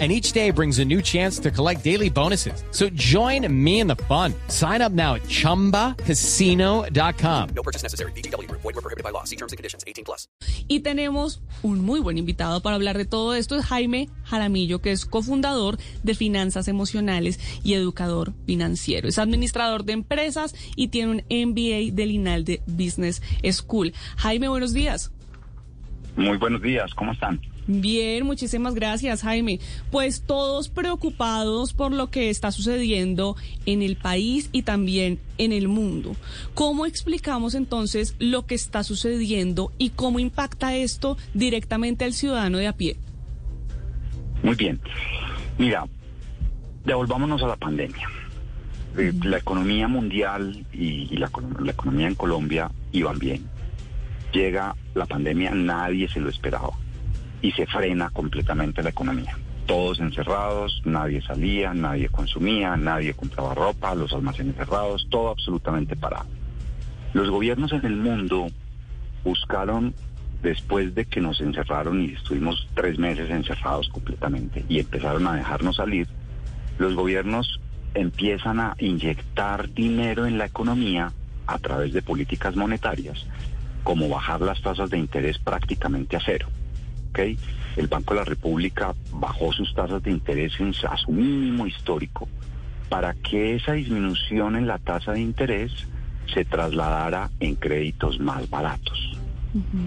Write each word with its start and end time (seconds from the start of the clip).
and 0.00 0.10
each 0.10 0.32
day 0.32 0.50
brings 0.50 0.80
a 0.80 0.84
new 0.84 1.00
chance 1.00 1.38
to 1.38 1.52
collect 1.52 1.84
daily 1.84 2.10
bonuses. 2.10 2.64
So 2.72 2.88
join 2.90 3.46
me 3.48 3.78
in 3.78 3.86
the 3.86 3.94
fun. 3.94 4.34
Sign 4.48 4.82
up 4.82 4.90
now 4.90 5.14
at 5.14 5.22
ChumbaCasino.com. 5.28 7.48
No 7.54 7.62
purchase 7.62 7.84
necessary. 7.84 8.10
BGW. 8.12 8.50
Void 8.50 8.64
were 8.64 8.72
prohibited 8.72 9.04
by 9.04 9.10
law. 9.10 9.22
See 9.22 9.36
terms 9.36 9.52
and 9.52 9.56
conditions. 9.56 9.84
18 9.86 10.04
plus. 10.04 10.26
Y 10.66 10.80
tenemos 10.80 11.42
un 11.62 11.80
muy 11.80 12.00
buen 12.00 12.18
invitado 12.18 12.60
para 12.60 12.74
hablar 12.74 12.98
de 12.98 13.04
todo 13.04 13.34
esto. 13.34 13.56
Es 13.56 13.66
Jaime 13.66 14.08
Jaramillo, 14.24 14.80
que 14.80 14.90
es 14.90 15.06
cofundador 15.06 15.78
de 16.02 16.14
Finanzas 16.14 16.66
Emocionales 16.66 17.38
y 17.62 17.74
educador 17.74 18.32
financiero. 18.46 19.08
Es 19.08 19.18
administrador 19.18 19.84
de 19.84 19.92
empresas 19.92 20.56
y 20.74 20.88
tiene 20.88 21.12
un 21.12 21.22
MBA 21.30 21.94
del 21.94 22.10
INAL 22.10 22.44
Business 22.66 23.22
School. 23.52 23.92
Jaime, 24.16 24.48
buenos 24.48 24.72
días. 24.72 25.12
Muy 26.16 26.36
buenos 26.36 26.62
días. 26.62 26.92
¿Cómo 26.94 27.12
están? 27.12 27.40
Bien, 27.66 28.26
muchísimas 28.26 28.74
gracias, 28.74 29.22
Jaime. 29.22 29.58
Pues 29.90 30.22
todos 30.22 30.68
preocupados 30.68 31.72
por 31.72 31.92
lo 31.92 32.10
que 32.10 32.28
está 32.28 32.52
sucediendo 32.52 33.36
en 33.64 33.80
el 33.82 33.96
país 33.96 34.50
y 34.52 34.62
también 34.62 35.18
en 35.38 35.52
el 35.52 35.68
mundo. 35.68 36.14
¿Cómo 36.52 36.84
explicamos 36.84 37.54
entonces 37.54 38.16
lo 38.18 38.46
que 38.46 38.54
está 38.54 38.84
sucediendo 38.84 39.72
y 39.78 39.90
cómo 39.90 40.18
impacta 40.18 40.76
esto 40.76 41.16
directamente 41.32 42.04
al 42.04 42.12
ciudadano 42.12 42.58
de 42.58 42.66
a 42.66 42.74
pie? 42.74 42.96
Muy 44.42 44.56
bien. 44.56 44.78
Mira, 45.56 45.86
devolvámonos 46.84 47.42
a 47.42 47.46
la 47.46 47.56
pandemia. 47.56 48.10
Eh, 48.98 49.12
la 49.24 49.38
economía 49.38 49.88
mundial 49.88 50.66
y, 50.72 51.16
la, 51.16 51.30
la 51.60 51.72
economía 51.72 52.08
en 52.08 52.14
Colombia 52.14 52.70
iban 52.92 53.18
bien. 53.18 53.48
Llega 54.34 54.76
la 54.94 55.06
pandemia, 55.06 55.52
nadie 55.52 56.08
se 56.08 56.20
lo 56.20 56.28
esperaba 56.28 56.83
y 57.44 57.52
se 57.52 57.66
frena 57.66 58.08
completamente 58.08 58.82
la 58.82 58.88
economía. 58.88 59.36
Todos 59.66 60.00
encerrados, 60.00 60.80
nadie 60.86 61.20
salía, 61.20 61.74
nadie 61.74 62.08
consumía, 62.08 62.74
nadie 62.74 63.12
compraba 63.12 63.54
ropa, 63.54 63.94
los 63.94 64.14
almacenes 64.14 64.56
cerrados, 64.56 65.06
todo 65.10 65.28
absolutamente 65.28 65.94
parado. 65.94 66.24
Los 67.12 67.28
gobiernos 67.28 67.70
en 67.72 67.84
el 67.84 67.96
mundo 67.96 68.46
buscaron, 69.24 69.94
después 70.42 70.94
de 70.94 71.04
que 71.04 71.20
nos 71.20 71.42
encerraron 71.42 72.00
y 72.00 72.14
estuvimos 72.14 72.66
tres 72.72 72.98
meses 72.98 73.28
encerrados 73.28 73.90
completamente 73.90 74.64
y 74.66 74.80
empezaron 74.80 75.26
a 75.26 75.34
dejarnos 75.34 75.76
salir, 75.76 76.08
los 76.78 76.94
gobiernos 76.94 77.60
empiezan 77.92 78.58
a 78.58 78.74
inyectar 78.78 79.70
dinero 79.74 80.24
en 80.24 80.38
la 80.38 80.46
economía 80.46 81.12
a 81.46 81.58
través 81.58 81.92
de 81.92 82.00
políticas 82.00 82.56
monetarias, 82.56 83.26
como 83.82 84.08
bajar 84.08 84.40
las 84.40 84.62
tasas 84.62 84.88
de 84.88 84.96
interés 84.96 85.38
prácticamente 85.38 86.16
a 86.16 86.20
cero. 86.24 86.48
El 87.22 87.86
Banco 87.88 88.14
de 88.14 88.20
la 88.20 88.24
República 88.24 88.94
bajó 89.12 89.52
sus 89.52 89.74
tasas 89.74 90.02
de 90.02 90.10
interés 90.10 90.54
a 90.88 90.96
su 90.96 91.12
mínimo 91.12 91.66
histórico 91.66 92.28
para 92.88 93.14
que 93.14 93.54
esa 93.54 93.72
disminución 93.72 94.56
en 94.56 94.66
la 94.66 94.78
tasa 94.78 95.12
de 95.12 95.20
interés 95.20 95.72
se 96.32 96.44
trasladara 96.44 97.30
en 97.40 97.56
créditos 97.56 98.20
más 98.20 98.48
baratos. 98.48 99.18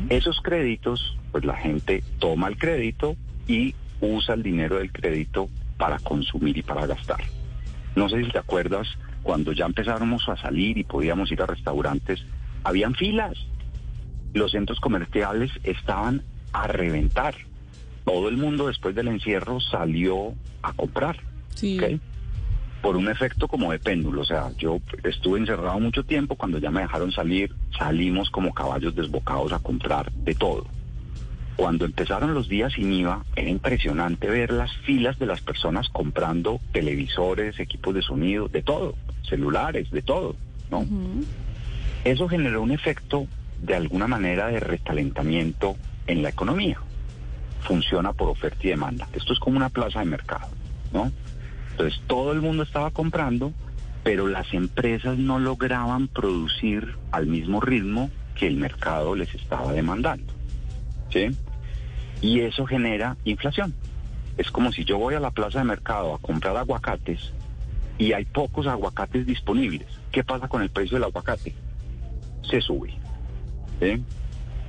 Esos 0.10 0.40
créditos, 0.42 1.18
pues 1.32 1.44
la 1.44 1.56
gente 1.56 2.04
toma 2.20 2.48
el 2.48 2.58
crédito 2.58 3.18
y 3.48 3.76
usa 4.00 4.36
el 4.36 4.44
dinero 4.44 4.78
del 4.78 4.92
crédito 4.92 5.50
para 5.78 6.00
consumir 6.00 6.58
y 6.58 6.64
para 6.64 6.86
gastar. 6.86 7.22
No 7.96 8.08
sé 8.10 8.24
si 8.24 8.32
te 8.32 8.40
acuerdas, 8.40 8.88
cuando 9.24 9.52
ya 9.52 9.66
empezáramos 9.66 10.28
a 10.30 10.38
salir 10.38 10.78
y 10.78 10.84
podíamos 10.84 11.32
ir 11.32 11.42
a 11.42 11.48
restaurantes, 11.48 12.24
habían 12.64 12.96
filas. 12.96 13.38
Los 14.34 14.52
centros 14.52 14.80
comerciales 14.80 15.52
estaban 15.64 16.24
a 16.54 16.68
reventar. 16.68 17.36
Todo 18.06 18.30
el 18.30 18.38
mundo 18.38 18.68
después 18.68 18.96
del 18.96 19.10
encierro 19.10 19.60
salió 19.60 20.34
a 20.62 20.74
comprar. 20.74 21.18
Por 22.82 22.96
un 22.96 23.10
efecto 23.10 23.48
como 23.48 23.72
de 23.72 23.80
péndulo. 23.80 24.22
O 24.22 24.26
sea, 24.26 24.52
yo 24.58 24.80
estuve 25.04 25.40
encerrado 25.40 25.80
mucho 25.80 26.04
tiempo. 26.04 26.36
Cuando 26.36 26.58
ya 26.58 26.72
me 26.72 26.82
dejaron 26.82 27.12
salir, 27.12 27.54
salimos 27.78 28.30
como 28.30 28.54
caballos 28.54 28.96
desbocados 28.96 29.52
a 29.52 29.60
comprar 29.60 30.12
de 30.12 30.36
todo. 30.36 30.66
Cuando 31.58 31.86
empezaron 31.86 32.36
los 32.36 32.48
días 32.48 32.74
sin 32.74 32.94
IVA, 32.94 33.26
era 33.36 33.50
impresionante 33.50 34.30
ver 34.30 34.54
las 34.54 34.72
filas 34.86 35.18
de 35.18 35.26
las 35.26 35.42
personas 35.42 35.90
comprando 35.90 36.62
televisores, 36.72 37.60
equipos 37.60 37.96
de 37.96 38.04
sonido, 38.04 38.48
de 38.48 38.62
todo, 38.62 38.94
celulares, 39.28 39.90
de 39.90 40.04
todo, 40.04 40.36
¿no? 40.70 40.86
Eso 42.04 42.30
generó 42.30 42.62
un 42.62 42.72
efecto 42.72 43.26
de 43.60 43.76
alguna 43.76 44.08
manera 44.08 44.48
de 44.50 44.60
recalentamiento 44.60 45.76
en 46.08 46.24
la 46.24 46.30
economía. 46.30 46.80
Funciona 47.62 48.14
por 48.14 48.30
oferta 48.30 48.60
y 48.64 48.70
demanda. 48.70 49.08
Esto 49.14 49.34
es 49.34 49.40
como 49.40 49.58
una 49.58 49.70
plaza 49.70 50.00
de 50.00 50.06
mercado, 50.06 50.48
¿no? 50.94 51.12
Entonces 51.72 52.02
todo 52.08 52.32
el 52.32 52.42
mundo 52.42 52.64
estaba 52.64 52.92
comprando, 52.92 53.54
pero 54.04 54.28
las 54.28 54.54
empresas 54.54 55.18
no 55.18 55.38
lograban 55.38 56.08
producir 56.08 56.96
al 57.12 57.28
mismo 57.28 57.62
ritmo 57.62 58.10
que 58.36 58.48
el 58.48 58.58
mercado 58.58 59.16
les 59.16 59.34
estaba 59.36 59.74
demandando. 59.74 60.34
¿Sí? 61.12 61.30
Y 62.22 62.40
eso 62.42 62.66
genera 62.66 63.18
inflación. 63.26 63.74
Es 64.38 64.50
como 64.52 64.72
si 64.72 64.86
yo 64.86 64.98
voy 64.98 65.16
a 65.16 65.20
la 65.20 65.32
plaza 65.32 65.60
de 65.60 65.66
mercado 65.66 66.14
a 66.14 66.20
comprar 66.20 66.56
aguacates 66.58 67.34
y 67.98 68.14
hay 68.14 68.26
pocos 68.26 68.68
aguacates 68.68 69.26
disponibles. 69.26 69.88
¿Qué 70.12 70.24
pasa 70.24 70.48
con 70.48 70.62
el 70.62 70.70
precio 70.70 70.96
del 70.96 71.06
aguacate? 71.06 71.54
Se 72.50 72.62
sube. 72.62 72.94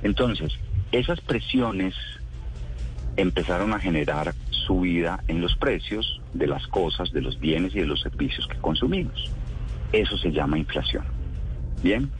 Entonces, 0.01 0.53
esas 0.91 1.21
presiones 1.21 1.95
empezaron 3.17 3.73
a 3.73 3.79
generar 3.79 4.33
subida 4.49 5.23
en 5.27 5.41
los 5.41 5.55
precios 5.55 6.21
de 6.33 6.47
las 6.47 6.67
cosas, 6.67 7.11
de 7.11 7.21
los 7.21 7.39
bienes 7.39 7.75
y 7.75 7.79
de 7.79 7.85
los 7.85 8.01
servicios 8.01 8.47
que 8.47 8.57
consumimos. 8.57 9.31
Eso 9.91 10.17
se 10.17 10.31
llama 10.31 10.57
inflación. 10.57 11.03
Bien, 11.81 12.11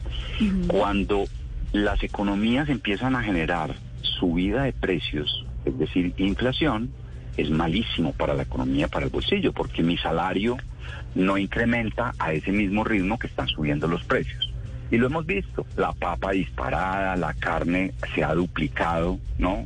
cuando 0.66 1.24
las 1.72 2.02
economías 2.02 2.68
empiezan 2.68 3.14
a 3.14 3.22
generar 3.22 3.74
subida 4.02 4.64
de 4.64 4.72
precios, 4.72 5.46
es 5.64 5.78
decir, 5.78 6.14
inflación, 6.16 6.90
es 7.36 7.50
malísimo 7.50 8.12
para 8.12 8.34
la 8.34 8.42
economía, 8.42 8.88
para 8.88 9.06
el 9.06 9.12
bolsillo, 9.12 9.52
porque 9.52 9.82
mi 9.82 9.96
salario 9.96 10.56
no 11.14 11.38
incrementa 11.38 12.14
a 12.18 12.32
ese 12.32 12.52
mismo 12.52 12.84
ritmo 12.84 13.18
que 13.18 13.28
están 13.28 13.48
subiendo 13.48 13.86
los 13.86 14.02
precios. 14.04 14.49
Y 14.90 14.98
lo 14.98 15.06
hemos 15.06 15.24
visto, 15.24 15.64
la 15.76 15.92
papa 15.92 16.32
disparada, 16.32 17.14
la 17.16 17.32
carne 17.34 17.92
se 18.14 18.24
ha 18.24 18.34
duplicado, 18.34 19.18
¿no? 19.38 19.64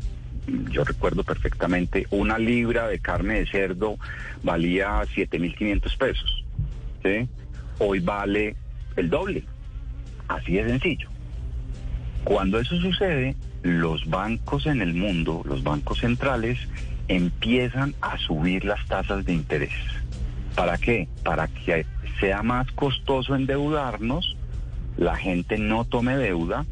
Yo 0.70 0.84
recuerdo 0.84 1.24
perfectamente, 1.24 2.06
una 2.10 2.38
libra 2.38 2.86
de 2.88 2.98
carne 2.98 3.40
de 3.40 3.46
cerdo 3.46 3.96
valía 4.42 5.00
7.500 5.02 5.96
pesos, 5.96 6.44
¿sí? 7.02 7.26
Hoy 7.78 8.00
vale 8.00 8.54
el 8.96 9.08
doble, 9.08 9.44
así 10.28 10.52
de 10.52 10.68
sencillo. 10.68 11.08
Cuando 12.24 12.58
eso 12.58 12.76
sucede, 12.76 13.34
los 13.62 14.08
bancos 14.08 14.66
en 14.66 14.82
el 14.82 14.92
mundo, 14.92 15.42
los 15.46 15.62
bancos 15.62 16.00
centrales, 16.00 16.58
empiezan 17.08 17.94
a 18.02 18.18
subir 18.18 18.64
las 18.66 18.84
tasas 18.86 19.24
de 19.24 19.32
interés. 19.32 19.72
¿Para 20.54 20.76
qué? 20.76 21.08
Para 21.22 21.48
que 21.48 21.86
sea 22.20 22.42
más 22.42 22.70
costoso 22.72 23.34
endeudarnos 23.34 24.36
la 24.96 25.16
gente 25.16 25.58
no 25.58 25.84
tome 25.84 26.16
deuda, 26.16 26.64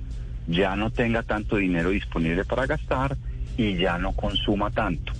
ya 0.47 0.77
no 0.77 0.91
tenga 0.91 1.23
tanto 1.23 1.57
dinero 1.57 1.91
disponible 1.91 2.45
para 2.45 2.67
gastar 2.67 3.17
y 3.57 3.77
ya 3.77 3.99
no 3.99 4.13
consuma 4.13 4.71
tanto. 4.71 5.13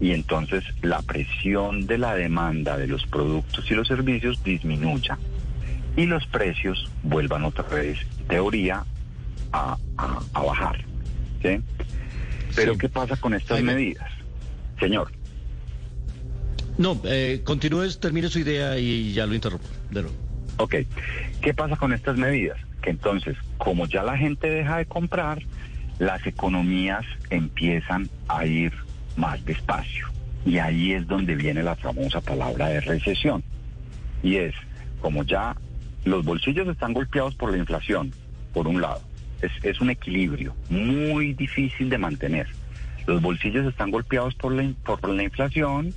Y 0.00 0.12
entonces 0.12 0.64
la 0.82 1.02
presión 1.02 1.86
de 1.86 1.98
la 1.98 2.14
demanda 2.14 2.76
de 2.76 2.86
los 2.86 3.04
productos 3.06 3.68
y 3.70 3.74
los 3.74 3.88
servicios 3.88 4.42
disminuya 4.44 5.18
y 5.96 6.06
los 6.06 6.24
precios 6.26 6.88
vuelvan 7.02 7.44
otra 7.44 7.66
vez, 7.68 7.98
teoría, 8.28 8.84
a, 9.52 9.76
bajar. 10.32 10.84
Pero 12.54 12.78
¿qué 12.78 12.88
pasa 12.88 13.16
con 13.16 13.34
estas 13.34 13.62
medidas? 13.62 14.08
Señor. 14.78 15.10
No, 16.76 17.00
eh, 17.04 17.40
continúes, 17.42 17.98
termine 17.98 18.28
su 18.28 18.38
idea 18.38 18.78
y 18.78 19.12
ya 19.12 19.26
lo 19.26 19.34
interrumpo. 19.34 19.66
De 19.90 20.02
nuevo. 20.02 20.27
Ok, 20.58 20.74
¿qué 21.40 21.54
pasa 21.54 21.76
con 21.76 21.92
estas 21.92 22.16
medidas? 22.16 22.58
Que 22.82 22.90
entonces, 22.90 23.36
como 23.58 23.86
ya 23.86 24.02
la 24.02 24.16
gente 24.16 24.50
deja 24.50 24.78
de 24.78 24.86
comprar, 24.86 25.40
las 25.98 26.26
economías 26.26 27.04
empiezan 27.30 28.08
a 28.28 28.44
ir 28.44 28.72
más 29.16 29.44
despacio. 29.44 30.08
Y 30.44 30.58
ahí 30.58 30.92
es 30.92 31.06
donde 31.06 31.34
viene 31.34 31.62
la 31.62 31.76
famosa 31.76 32.20
palabra 32.20 32.68
de 32.68 32.80
recesión. 32.80 33.42
Y 34.22 34.36
es, 34.36 34.54
como 35.00 35.22
ya 35.24 35.56
los 36.04 36.24
bolsillos 36.24 36.68
están 36.68 36.92
golpeados 36.92 37.34
por 37.34 37.50
la 37.50 37.58
inflación, 37.58 38.12
por 38.52 38.66
un 38.66 38.80
lado, 38.80 39.00
Es, 39.42 39.52
es 39.62 39.80
un 39.80 39.90
equilibrio 39.90 40.54
muy 40.70 41.34
difícil 41.34 41.88
de 41.90 41.98
mantener. 41.98 42.48
Los 43.06 43.22
bolsillos 43.22 43.66
están 43.66 43.90
golpeados 43.90 44.34
por 44.34 44.52
la, 44.52 44.68
por 44.84 45.08
la 45.08 45.22
inflación, 45.22 45.94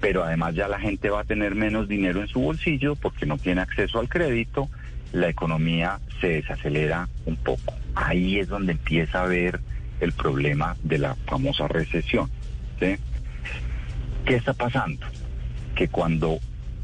pero 0.00 0.24
además 0.24 0.54
ya 0.54 0.68
la 0.68 0.78
gente 0.78 1.10
va 1.10 1.20
a 1.20 1.24
tener 1.24 1.54
menos 1.54 1.88
dinero 1.88 2.20
en 2.20 2.28
su 2.28 2.40
bolsillo 2.40 2.94
porque 2.96 3.26
no 3.26 3.36
tiene 3.38 3.60
acceso 3.60 3.98
al 3.98 4.08
crédito, 4.08 4.68
la 5.12 5.28
economía 5.28 5.98
se 6.20 6.28
desacelera 6.28 7.08
un 7.26 7.36
poco. 7.36 7.74
Ahí 7.94 8.38
es 8.38 8.48
donde 8.48 8.72
empieza 8.72 9.22
a 9.22 9.26
ver 9.26 9.60
el 10.00 10.12
problema 10.12 10.76
de 10.82 10.98
la 10.98 11.14
famosa 11.26 11.66
recesión. 11.66 12.30
¿Qué 12.78 12.98
está 14.26 14.52
pasando? 14.52 15.06
Que 15.74 15.88
cuando 15.88 16.38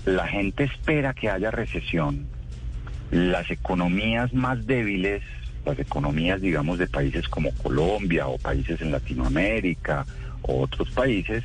la 0.05 0.27
gente 0.27 0.65
espera 0.65 1.15
que 1.15 1.31
haya 1.31 1.51
recesión, 1.51 2.27
las 3.11 3.51
economías 3.51 4.33
más 4.35 4.67
débiles, 4.67 5.23
las 5.65 5.79
economías, 5.79 6.41
digamos, 6.41 6.79
de 6.79 6.87
países 6.87 7.29
como 7.29 7.53
Colombia 7.55 8.27
o 8.27 8.39
países 8.39 8.81
en 8.81 8.91
Latinoamérica 8.91 10.05
o 10.43 10.63
otros 10.63 10.91
países, 10.91 11.45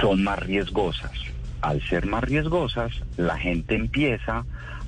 son 0.00 0.22
más 0.22 0.38
riesgosas. 0.38 1.12
Al 1.60 1.82
ser 1.82 2.06
más 2.06 2.24
riesgosas, 2.24 2.92
la 3.16 3.38
gente 3.38 3.74
empieza 3.74 4.44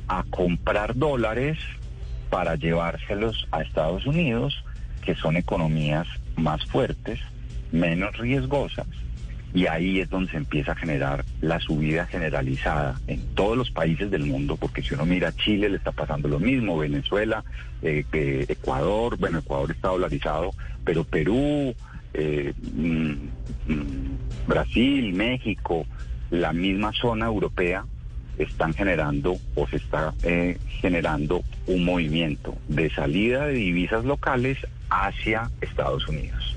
a 0.09 0.25
comprar 0.31 0.97
dólares 0.97 1.59
para 2.31 2.55
llevárselos 2.57 3.47
a 3.51 3.63
Estados 3.63 4.07
Unidos, 4.07 4.65
que 5.05 5.15
son 5.15 5.37
economías 5.37 6.07
más 6.37 6.65
fuertes, 6.67 7.21
menos 7.73 8.17
riesgosas, 8.17 8.87
y 9.55 9.67
ahí 9.67 10.01
es 10.01 10.09
donde 10.09 10.31
se 10.31 10.39
empieza 10.39 10.73
a 10.73 10.77
generar 10.77 11.25
la 11.41 11.61
subida 11.61 12.07
generalizada 12.07 12.99
en 13.07 13.21
todos 13.35 13.57
los 13.57 13.71
países 13.71 14.11
del 14.11 14.25
mundo, 14.25 14.57
porque 14.57 14.83
si 14.83 14.95
uno 14.95 15.05
mira 15.05 15.33
Chile 15.33 15.69
le 15.69 15.77
está 15.77 15.93
pasando 15.93 16.29
lo 16.29 16.39
mismo, 16.39 16.79
Venezuela, 16.79 17.45
eh, 17.83 18.05
Ecuador, 18.49 19.19
bueno, 19.19 19.41
Ecuador 19.41 19.71
está 19.71 19.89
dolarizado, 19.89 20.53
pero 20.85 21.05
Perú, 21.05 21.75
eh, 22.15 22.55
mm, 22.75 23.13
mm, 23.69 24.19
Brasil, 24.47 25.13
México, 25.13 25.87
la 26.31 26.53
misma 26.53 26.93
zona 26.93 27.27
europea 27.27 27.85
están 28.39 28.73
generando 28.75 29.37
o 29.55 29.67
se 29.69 29.77
está 29.77 30.15
eh, 30.23 30.59
generando 30.81 31.43
un 31.67 31.85
movimiento 31.85 32.57
de 32.69 32.91
salida 32.91 33.47
de 33.47 33.55
divisas 33.55 34.05
locales 34.05 34.59
hacia 34.91 35.51
Estados 35.61 36.09
Unidos. 36.09 36.57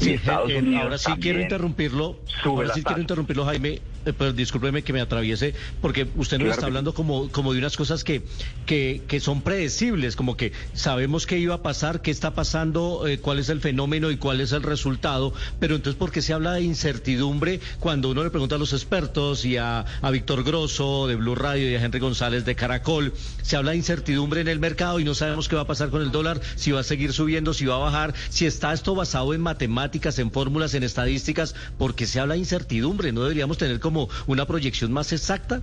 Y 0.00 0.04
Sí, 0.04 0.10
Estados 0.14 0.50
eh, 0.50 0.58
Unidos 0.58 0.82
ahora 0.82 0.98
sí 0.98 1.12
quiero 1.20 1.40
interrumpirlo. 1.40 2.16
Ahora 2.44 2.74
sí 2.74 2.82
quiero 2.82 3.00
interrumpirlo, 3.00 3.44
Jaime. 3.44 3.80
Eh, 4.04 4.12
pero 4.16 4.32
discúlpeme 4.32 4.82
que 4.82 4.92
me 4.92 5.00
atraviese, 5.00 5.54
porque 5.80 6.08
usted 6.16 6.38
nos 6.38 6.46
Claro 6.46 6.52
está 6.52 6.66
hablando 6.66 6.94
como, 6.94 7.30
como 7.30 7.52
de 7.52 7.58
unas 7.58 7.76
cosas 7.76 8.04
que, 8.04 8.22
que, 8.66 9.02
que 9.06 9.20
son 9.20 9.42
predecibles, 9.42 10.16
como 10.16 10.36
que 10.36 10.52
sabemos 10.72 11.26
qué 11.26 11.38
iba 11.38 11.54
a 11.54 11.62
pasar, 11.62 12.02
qué 12.02 12.10
está 12.10 12.34
pasando, 12.34 13.06
eh, 13.06 13.18
cuál 13.18 13.38
es 13.38 13.48
el 13.48 13.60
fenómeno 13.60 14.10
y 14.10 14.16
cuál 14.16 14.40
es 14.40 14.52
el 14.52 14.62
resultado. 14.62 15.32
Pero 15.60 15.76
entonces, 15.76 15.98
¿por 15.98 16.10
qué 16.10 16.22
se 16.22 16.32
habla 16.32 16.52
de 16.54 16.62
incertidumbre 16.62 17.60
cuando 17.80 18.10
uno 18.10 18.24
le 18.24 18.30
pregunta 18.30 18.56
a 18.56 18.58
los 18.58 18.72
expertos 18.72 19.44
y 19.44 19.56
a, 19.56 19.84
a 20.02 20.10
Víctor 20.10 20.44
Grosso 20.44 21.06
de 21.06 21.16
Blue 21.16 21.34
Radio 21.34 21.70
y 21.70 21.74
a 21.74 21.82
Henry 21.82 22.00
González 22.00 22.44
de 22.44 22.54
Caracol? 22.54 23.12
Se 23.42 23.56
habla 23.56 23.72
de 23.72 23.78
incertidumbre 23.78 24.40
en 24.40 24.48
el 24.48 24.58
mercado 24.58 25.00
y 25.00 25.04
no 25.04 25.14
sabemos 25.14 25.48
qué 25.48 25.56
va 25.56 25.62
a 25.62 25.66
pasar 25.66 25.90
con 25.90 26.02
el 26.02 26.10
dólar, 26.10 26.40
si 26.56 26.72
va 26.72 26.80
a 26.80 26.84
seguir 26.84 27.12
subiendo, 27.12 27.54
si 27.54 27.66
va 27.66 27.76
a 27.76 27.78
bajar, 27.78 28.14
si 28.28 28.46
está 28.46 28.72
esto 28.72 28.94
basado 28.94 29.34
en 29.34 29.40
matemáticas, 29.40 30.18
en 30.18 30.30
fórmulas, 30.30 30.74
en 30.74 30.82
estadísticas, 30.82 31.54
porque 31.78 32.06
se 32.06 32.20
habla 32.20 32.34
de 32.34 32.40
incertidumbre, 32.40 33.12
no 33.12 33.22
deberíamos 33.22 33.58
tener 33.58 33.80
como 33.80 33.93
una 34.26 34.46
proyección 34.46 34.92
más 34.92 35.12
exacta. 35.12 35.62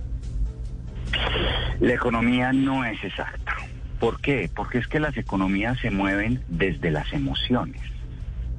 La 1.80 1.94
economía 1.94 2.52
no 2.52 2.84
es 2.84 3.02
exacta. 3.02 3.56
¿Por 3.98 4.20
qué? 4.20 4.50
Porque 4.54 4.78
es 4.78 4.86
que 4.86 5.00
las 5.00 5.16
economías 5.16 5.78
se 5.80 5.90
mueven 5.90 6.42
desde 6.48 6.90
las 6.90 7.12
emociones, 7.12 7.80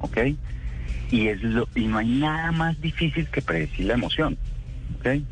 ¿ok? 0.00 0.18
Y, 1.10 1.28
es 1.28 1.42
lo, 1.42 1.68
y 1.74 1.86
no 1.86 1.98
hay 1.98 2.08
nada 2.08 2.50
más 2.52 2.80
difícil 2.80 3.28
que 3.28 3.42
predecir 3.42 3.86
la 3.86 3.94
emoción, 3.94 4.38
¿ok? 4.98 5.22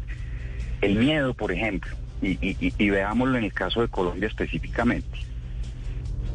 El 0.82 0.96
miedo, 0.96 1.32
por 1.34 1.52
ejemplo, 1.52 1.96
y, 2.22 2.90
veámoslo 2.90 3.38
en 3.38 3.44
el 3.44 3.52
caso 3.52 3.80
de 3.80 3.88
Colombia 3.88 4.28
específicamente. 4.28 5.18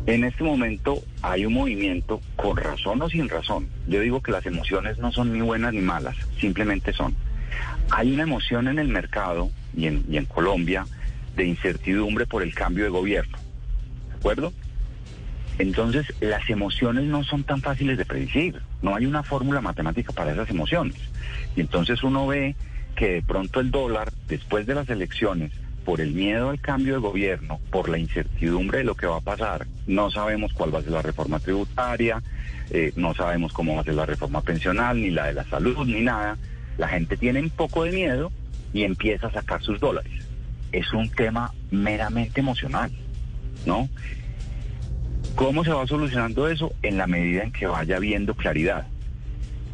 En 0.06 0.24
este 0.24 0.44
momento 0.44 1.04
hay 1.22 1.46
un 1.46 1.54
movimiento, 1.54 2.22
con 2.36 2.58
razón 2.58 3.02
o 3.02 3.10
sin 3.10 3.28
razón. 3.30 3.68
Yo 3.88 4.00
digo 4.00 4.22
que 4.22 4.32
las 4.32 4.46
emociones 4.46 4.98
no 5.00 5.12
son 5.12 5.34
ni 5.34 5.42
buenas 5.42 5.74
ni 5.74 5.82
malas, 5.82 6.16
simplemente 6.40 6.94
son. 6.94 7.14
Hay 7.90 8.12
una 8.14 8.24
emoción 8.24 8.68
en 8.68 8.80
el 8.80 8.88
mercado 8.88 9.50
y 9.76 9.88
en, 9.88 10.26
Colombia 10.26 10.86
de 11.36 11.46
incertidumbre 11.46 12.26
por 12.26 12.44
el 12.44 12.54
cambio 12.54 12.84
de 12.84 12.90
gobierno. 12.90 13.38
¿De 14.10 14.16
acuerdo? 14.16 14.54
Entonces, 15.60 16.14
las 16.20 16.50
emociones 16.50 17.06
no 17.06 17.24
son 17.24 17.44
tan 17.44 17.62
fáciles 17.62 17.98
de 17.98 18.06
predecir. 18.06 18.62
No 18.82 18.96
hay 18.96 19.06
una 19.06 19.24
fórmula 19.24 19.62
matemática 19.62 20.14
para 20.14 20.32
esas 20.32 20.50
emociones. 20.50 20.98
Y 21.56 21.62
entonces 21.62 22.04
uno 22.04 22.28
ve 22.28 22.56
que 22.96 23.14
de 23.14 23.22
pronto 23.22 23.60
el 23.60 23.72
dólar, 23.72 24.12
después 24.28 24.66
de 24.66 24.76
las 24.76 24.90
elecciones, 24.90 25.52
por 25.88 26.02
el 26.02 26.12
miedo 26.12 26.50
al 26.50 26.60
cambio 26.60 26.96
de 26.96 27.00
gobierno, 27.00 27.62
por 27.72 27.88
la 27.88 27.98
incertidumbre 27.98 28.80
de 28.80 28.84
lo 28.84 28.96
que 28.96 29.08
va 29.08 29.18
a 29.18 29.22
pasar, 29.22 29.68
no 29.86 30.12
sabemos 30.12 30.52
cuál 30.52 30.76
va 30.76 30.80
a 30.80 30.82
ser 30.82 30.92
la 30.92 31.02
reforma 31.02 31.40
tributaria, 31.40 32.22
eh, 32.72 32.92
no 32.98 33.14
sabemos 33.14 33.54
cómo 33.54 33.76
va 33.76 33.82
a 33.82 33.86
ser 33.86 33.94
la 33.94 34.06
reforma 34.06 34.42
pensional, 34.42 35.00
ni 35.00 35.12
la 35.12 35.28
de 35.28 35.34
la 35.34 35.46
salud, 35.46 35.88
ni 35.88 36.02
nada. 36.02 36.38
La 36.78 36.88
gente 36.88 37.18
tiene 37.18 37.42
un 37.42 37.50
poco 37.50 37.84
de 37.84 37.92
miedo 37.92 38.32
y 38.74 38.84
empieza 38.84 39.28
a 39.28 39.32
sacar 39.32 39.62
sus 39.62 39.80
dólares. 39.80 40.12
Es 40.72 40.94
un 40.94 41.10
tema 41.10 41.54
meramente 41.72 42.42
emocional, 42.42 42.92
¿no? 43.66 43.90
¿Cómo 45.36 45.64
se 45.64 45.72
va 45.72 45.86
solucionando 45.88 46.48
eso? 46.48 46.74
En 46.82 46.98
la 46.98 47.08
medida 47.08 47.44
en 47.44 47.52
que 47.52 47.68
vaya 47.68 48.00
viendo 48.00 48.36
claridad. 48.36 48.88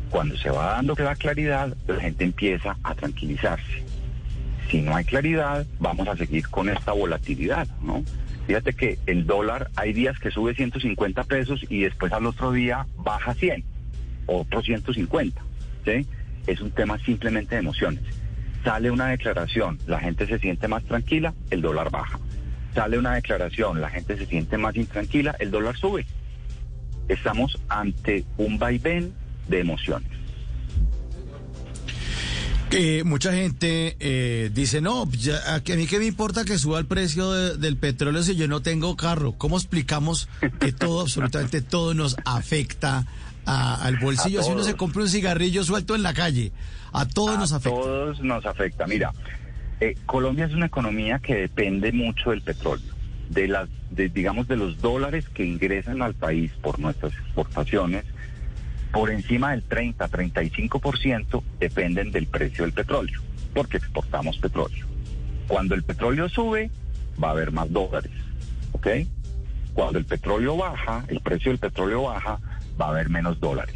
Cuando 0.09 0.38
se 0.38 0.50
va 0.50 0.73
dando 0.73 0.94
la 0.97 1.15
claridad, 1.15 1.75
la 1.88 2.00
gente 2.00 2.23
empieza 2.23 2.77
a 2.83 2.94
tranquilizarse. 2.94 3.83
Si 4.69 4.81
no 4.81 4.95
hay 4.95 5.05
claridad, 5.05 5.65
vamos 5.79 6.07
a 6.07 6.15
seguir 6.15 6.47
con 6.50 6.69
esta 6.69 6.91
volatilidad, 6.91 7.67
¿no? 7.81 8.03
Fíjate 8.47 8.73
que 8.73 9.00
el 9.05 9.25
dólar 9.25 9.69
hay 9.75 9.94
días 9.94 10.19
que 10.19 10.31
sube 10.31 10.53
150 10.53 11.23
pesos 11.23 11.65
y 11.69 11.81
después 11.81 12.11
al 12.11 12.25
otro 12.25 12.51
día 12.51 12.85
baja 12.97 13.33
100, 13.33 13.63
otros 14.25 14.65
150, 14.65 15.41
¿sí? 15.85 16.05
Es 16.48 16.60
un 16.62 16.72
tema 16.72 16.98
simplemente 17.06 17.56
de 17.56 17.60
emociones. 17.62 18.01
Sale 18.63 18.92
una 18.92 19.07
declaración, 19.07 19.78
la 19.88 20.00
gente 20.00 20.25
se 20.28 20.40
siente 20.40 20.68
más 20.68 20.84
tranquila, 20.84 21.34
el 21.50 21.62
dólar 21.62 21.92
baja. 21.92 22.19
Sale 22.74 22.98
una 22.98 23.13
declaración, 23.16 23.81
la 23.81 23.90
gente 23.90 24.18
se 24.18 24.25
siente 24.25 24.57
más 24.57 24.75
intranquila, 24.75 25.36
el 25.40 25.51
dólar 25.51 25.78
sube. 25.78 26.06
Estamos 27.07 27.57
ante 27.69 28.24
un 28.38 28.57
vaivén 28.57 29.13
de 29.48 29.60
emociones. 29.60 30.10
Eh, 32.75 33.03
mucha 33.03 33.32
gente 33.34 33.96
eh, 34.00 34.50
dice, 34.51 34.82
no, 34.82 35.08
ya, 35.12 35.38
a, 35.53 35.60
mí 35.75 35.86
qué 35.86 36.00
me 36.00 36.06
importa 36.06 36.44
que 36.44 36.58
suba 36.58 36.79
el 36.79 36.88
precio 36.88 37.32
de- 37.32 37.58
del 37.58 37.77
petróleo 37.77 38.24
si 38.24 38.36
yo 38.36 38.48
no 38.48 38.63
tengo 38.63 38.96
carro. 38.98 39.34
¿Cómo 39.34 39.58
explicamos 39.58 40.27
que 40.60 40.72
todo, 40.72 41.01
absolutamente 41.01 41.62
todo 41.62 41.94
nos 41.94 42.15
afecta 42.25 43.06
a- 43.45 43.83
al 43.85 43.97
bolsillo? 43.97 44.39
A 44.39 44.43
Si 44.43 44.51
uno 44.51 44.63
se 44.63 44.75
compra 44.75 45.01
un 45.03 45.09
cigarrillo 45.09 45.63
suelto 45.63 45.95
en 45.95 46.03
la 46.03 46.13
calle, 46.13 46.51
a 46.91 47.05
todos 47.07 47.35
a 47.35 47.39
nos 47.39 47.51
afecta. 47.53 47.77
todos 47.79 48.21
nos 48.21 48.45
afecta. 48.45 48.88
Mira, 48.88 49.12
eh, 49.79 49.95
Colombia 50.05 50.45
es 50.45 50.53
una 50.53 50.65
economía 50.67 51.19
que 51.19 51.35
depende 51.35 51.91
mucho 51.91 52.29
del 52.31 52.41
petróleo, 52.41 52.93
de 53.29 53.47
las, 53.47 53.69
de, 53.91 54.09
digamos, 54.09 54.47
de 54.47 54.57
los 54.57 54.79
dólares 54.81 55.25
que 55.33 55.45
ingresan 55.45 56.01
al 56.01 56.13
país 56.13 56.51
por 56.62 56.79
nuestras 56.79 57.13
exportaciones. 57.13 58.05
Por 58.91 59.09
encima 59.09 59.51
del 59.51 59.63
30-35% 59.67 61.43
dependen 61.59 62.12
del 62.12 62.27
precio 62.27 62.63
del 62.63 62.73
petróleo, 62.73 63.21
porque 63.53 63.77
exportamos 63.77 64.38
petróleo. 64.38 64.85
Cuando 65.47 65.75
el 65.75 65.83
petróleo 65.83 66.29
sube, 66.29 66.69
va 67.21 67.29
a 67.29 67.31
haber 67.31 67.51
más 67.51 67.71
dólares, 67.71 68.12
¿ok? 68.71 68.88
Cuando 69.73 69.97
el 70.00 70.05
petróleo 70.05 70.55
baja, 70.57 71.03
el 71.07 71.19
precio 71.21 71.51
del 71.51 71.59
petróleo 71.59 72.03
baja, 72.03 72.39
va 72.80 72.88
a 72.88 72.89
haber 72.89 73.10
menos 73.10 73.39
dólares. 73.39 73.75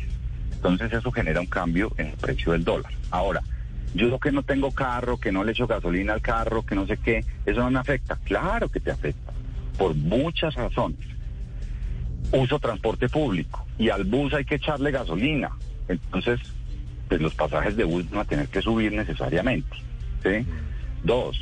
Entonces 0.54 0.92
eso 0.92 1.12
genera 1.12 1.40
un 1.40 1.48
cambio 1.48 1.92
en 1.98 2.08
el 2.08 2.18
precio 2.18 2.52
del 2.52 2.64
dólar. 2.64 2.92
Ahora, 3.12 3.42
yo 3.94 4.20
que 4.20 4.32
no 4.32 4.44
tengo 4.44 4.72
carro, 4.72 5.18
que 5.18 5.32
no 5.32 5.44
le 5.44 5.52
echo 5.52 5.68
gasolina 5.68 6.14
al 6.14 6.22
carro, 6.22 6.66
que 6.66 6.76
no 6.76 6.86
sé 6.86 6.98
qué, 6.98 7.24
eso 7.46 7.62
no 7.62 7.72
me 7.72 7.80
afecta. 7.80 8.18
Claro 8.24 8.70
que 8.70 8.80
te 8.80 8.92
afecta, 8.92 9.32
por 9.78 9.96
muchas 9.96 10.56
razones. 10.56 11.00
Uso 12.32 12.60
transporte 12.60 13.08
público 13.08 13.66
y 13.78 13.90
al 13.90 14.04
bus 14.04 14.34
hay 14.34 14.46
que 14.46 14.56
echarle 14.56 14.92
gasolina. 14.92 15.52
Entonces, 15.88 16.40
pues 17.08 17.22
los 17.22 17.34
pasajes 17.34 17.78
de 17.78 17.86
bus 17.86 18.10
van 18.10 18.22
a 18.22 18.26
tener 18.26 18.50
que 18.50 18.62
subir 18.62 18.92
necesariamente. 18.92 19.78
Dos, 21.04 21.40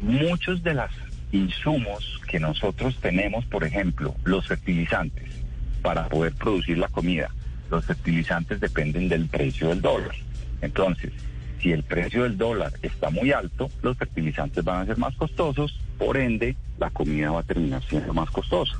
muchos 0.00 0.62
de 0.62 0.74
los 0.74 0.90
insumos 1.32 2.20
que 2.28 2.40
nosotros 2.40 2.96
tenemos, 3.00 3.44
por 3.44 3.64
ejemplo, 3.64 4.14
los 4.24 4.46
fertilizantes, 4.46 5.43
para 5.84 6.08
poder 6.08 6.32
producir 6.32 6.78
la 6.78 6.88
comida, 6.88 7.28
los 7.70 7.84
fertilizantes 7.84 8.58
dependen 8.58 9.06
del 9.10 9.26
precio 9.26 9.68
del 9.68 9.82
dólar. 9.82 10.14
Entonces, 10.62 11.12
si 11.60 11.72
el 11.72 11.82
precio 11.82 12.22
del 12.22 12.38
dólar 12.38 12.72
está 12.80 13.10
muy 13.10 13.32
alto, 13.32 13.68
los 13.82 13.94
fertilizantes 13.98 14.64
van 14.64 14.80
a 14.80 14.86
ser 14.86 14.96
más 14.96 15.14
costosos, 15.14 15.78
por 15.98 16.16
ende, 16.16 16.56
la 16.78 16.88
comida 16.88 17.32
va 17.32 17.40
a 17.40 17.42
terminar 17.42 17.82
siendo 17.82 18.14
más 18.14 18.30
costosa. 18.30 18.78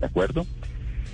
¿de 0.00 0.06
acuerdo? 0.06 0.46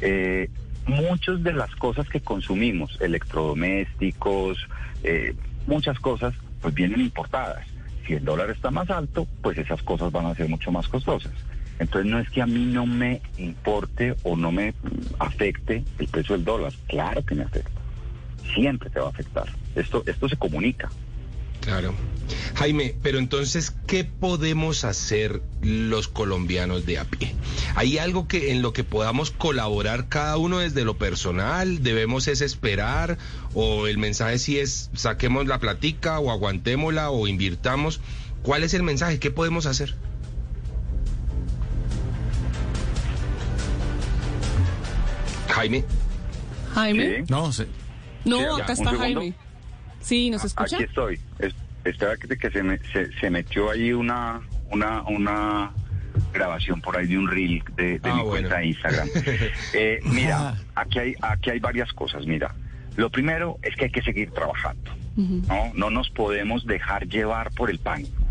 Eh, 0.00 0.48
muchas 0.86 1.42
de 1.42 1.52
las 1.52 1.74
cosas 1.74 2.08
que 2.08 2.20
consumimos, 2.20 2.96
electrodomésticos, 3.00 4.58
eh, 5.02 5.34
muchas 5.66 5.98
cosas, 5.98 6.32
pues 6.62 6.72
vienen 6.74 7.00
importadas. 7.00 7.66
Si 8.06 8.12
el 8.14 8.24
dólar 8.24 8.50
está 8.50 8.70
más 8.70 8.88
alto, 8.88 9.26
pues 9.42 9.58
esas 9.58 9.82
cosas 9.82 10.12
van 10.12 10.26
a 10.26 10.34
ser 10.36 10.48
mucho 10.48 10.70
más 10.70 10.86
costosas. 10.86 11.32
Entonces 11.78 12.10
no 12.10 12.18
es 12.18 12.30
que 12.30 12.42
a 12.42 12.46
mí 12.46 12.64
no 12.66 12.86
me 12.86 13.20
importe 13.38 14.14
o 14.22 14.36
no 14.36 14.52
me 14.52 14.74
afecte 15.18 15.84
el 15.98 16.08
precio 16.08 16.36
del 16.36 16.44
dólar. 16.44 16.72
Claro 16.88 17.24
que 17.24 17.34
me 17.34 17.44
afecta. 17.44 17.80
Siempre 18.54 18.90
te 18.90 19.00
va 19.00 19.06
a 19.06 19.10
afectar. 19.10 19.48
Esto, 19.74 20.02
esto 20.06 20.28
se 20.28 20.36
comunica. 20.36 20.90
Claro. 21.60 21.94
Jaime, 22.56 22.94
pero 23.02 23.18
entonces, 23.18 23.74
¿qué 23.86 24.04
podemos 24.04 24.84
hacer 24.84 25.42
los 25.62 26.08
colombianos 26.08 26.86
de 26.86 26.98
a 26.98 27.04
pie? 27.04 27.34
¿Hay 27.74 27.98
algo 27.98 28.28
que 28.28 28.52
en 28.52 28.62
lo 28.62 28.72
que 28.72 28.84
podamos 28.84 29.30
colaborar 29.30 30.08
cada 30.08 30.36
uno 30.36 30.58
desde 30.58 30.84
lo 30.84 30.98
personal? 30.98 31.82
¿Debemos 31.82 32.28
es 32.28 32.42
esperar? 32.42 33.18
¿O 33.54 33.86
el 33.86 33.98
mensaje 33.98 34.38
si 34.38 34.58
es 34.58 34.90
saquemos 34.94 35.46
la 35.46 35.58
platica 35.58 36.18
o 36.20 36.30
aguantémosla 36.30 37.10
o 37.10 37.26
invirtamos? 37.26 38.00
¿Cuál 38.42 38.62
es 38.62 38.74
el 38.74 38.82
mensaje? 38.82 39.18
¿Qué 39.18 39.30
podemos 39.30 39.66
hacer? 39.66 39.94
Jaime. 45.68 45.84
Jaime. 46.74 47.16
Sí. 47.18 47.24
No, 47.28 47.52
sé. 47.52 47.66
No, 48.24 48.38
Sí, 48.56 48.62
acá 48.62 48.72
está. 48.72 48.90
Jaime. 48.96 49.34
Sí, 50.00 50.30
¿nos 50.30 50.44
escucha? 50.44 50.76
Aquí 50.76 50.84
estoy. 50.84 51.20
Es- 51.38 51.54
Estaba 51.84 52.16
que, 52.16 52.28
que 52.38 52.50
se, 52.50 52.62
me- 52.62 52.78
se, 52.92 53.12
se 53.20 53.28
metió 53.28 53.70
ahí 53.70 53.92
una, 53.92 54.40
una, 54.70 55.02
una 55.02 55.70
grabación 56.32 56.80
por 56.80 56.96
ahí 56.96 57.06
de 57.08 57.18
un 57.18 57.28
reel 57.28 57.62
de, 57.76 57.98
de 57.98 58.10
Ah, 58.10 58.14
mi 58.14 58.22
bueno. 58.22 58.30
cuenta 58.48 58.56
de 58.58 58.66
Instagram. 58.68 59.08
Eh, 59.74 60.00
mira, 60.04 60.54
aquí 60.74 60.98
hay, 60.98 61.14
aquí 61.20 61.50
hay 61.50 61.58
varias 61.58 61.92
cosas. 61.92 62.24
Mira, 62.26 62.54
lo 62.96 63.10
primero 63.10 63.58
es 63.62 63.76
que 63.76 63.84
hay 63.84 63.90
que 63.90 64.00
seguir 64.02 64.30
trabajando. 64.30 64.90
¿no? 65.16 65.72
no 65.74 65.90
nos 65.90 66.08
podemos 66.10 66.64
dejar 66.66 67.06
llevar 67.06 67.50
por 67.52 67.68
el 67.70 67.78
pánico. 67.78 68.22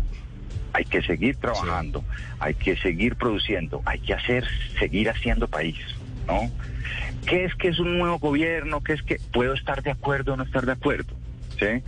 Hay 0.72 0.84
que 0.84 1.00
seguir 1.02 1.36
trabajando, 1.36 2.02
hay 2.40 2.54
que 2.54 2.76
seguir 2.76 3.14
produciendo, 3.14 3.80
hay 3.86 4.00
que 4.00 4.12
hacer, 4.14 4.44
seguir 4.80 5.08
haciendo 5.08 5.46
país, 5.46 5.76
¿no? 6.26 6.50
¿Qué 7.26 7.44
es 7.44 7.54
que 7.54 7.68
es 7.68 7.78
un 7.78 7.98
nuevo 7.98 8.18
gobierno? 8.18 8.82
¿Qué 8.82 8.92
es 8.92 9.02
que 9.02 9.18
puedo 9.32 9.54
estar 9.54 9.82
de 9.82 9.90
acuerdo 9.90 10.34
o 10.34 10.36
no 10.36 10.44
estar 10.44 10.66
de 10.66 10.72
acuerdo? 10.72 11.14
¿Sí? 11.58 11.82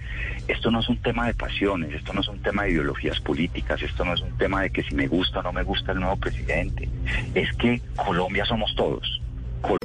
Esto 0.48 0.70
no 0.70 0.80
es 0.80 0.88
un 0.88 0.98
tema 0.98 1.26
de 1.26 1.34
pasiones, 1.34 1.92
esto 1.92 2.12
no 2.12 2.20
es 2.20 2.28
un 2.28 2.40
tema 2.40 2.62
de 2.62 2.70
ideologías 2.70 3.20
políticas, 3.20 3.82
esto 3.82 4.04
no 4.04 4.14
es 4.14 4.20
un 4.20 4.36
tema 4.38 4.62
de 4.62 4.70
que 4.70 4.82
si 4.84 4.94
me 4.94 5.08
gusta 5.08 5.40
o 5.40 5.42
no 5.42 5.52
me 5.52 5.64
gusta 5.64 5.92
el 5.92 6.00
nuevo 6.00 6.16
presidente. 6.16 6.88
Es 7.34 7.52
que 7.56 7.80
Colombia 7.96 8.44
somos 8.44 8.74
todos. 8.76 9.20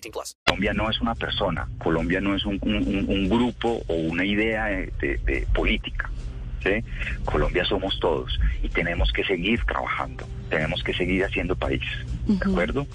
18 0.00 0.10
plus. 0.12 0.36
Colombia 0.46 0.72
no 0.74 0.90
es 0.90 1.00
una 1.00 1.14
persona, 1.14 1.68
Colombia 1.78 2.20
no 2.20 2.34
es 2.34 2.44
un, 2.44 2.58
un- 2.62 2.76
un- 2.76 3.06
un 3.08 3.28
grupo 3.28 3.82
o 3.88 3.94
una 3.94 4.24
idea 4.24 4.66
de, 4.66 4.92
de- 5.00 5.18
de 5.18 5.46
política. 5.54 6.10
¿sí? 6.62 6.84
Colombia 7.24 7.64
somos 7.64 7.98
todos 8.00 8.38
y 8.62 8.68
tenemos 8.68 9.10
que 9.12 9.24
seguir 9.24 9.64
trabajando, 9.64 10.26
tenemos 10.50 10.82
que 10.84 10.92
seguir 10.92 11.24
haciendo 11.24 11.56
país. 11.56 11.82
¿De 12.26 12.36
acuerdo? 12.50 12.86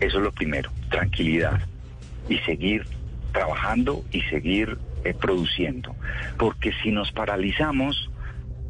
Eso 0.00 0.18
es 0.18 0.22
lo 0.24 0.30
primero, 0.32 0.70
tranquilidad 0.88 1.60
y 2.28 2.38
seguir 2.38 2.86
trabajando 3.32 4.04
y 4.12 4.20
seguir 4.22 4.78
eh, 5.04 5.14
produciendo. 5.14 5.94
Porque 6.38 6.72
si 6.82 6.92
nos 6.92 7.10
paralizamos, 7.12 8.08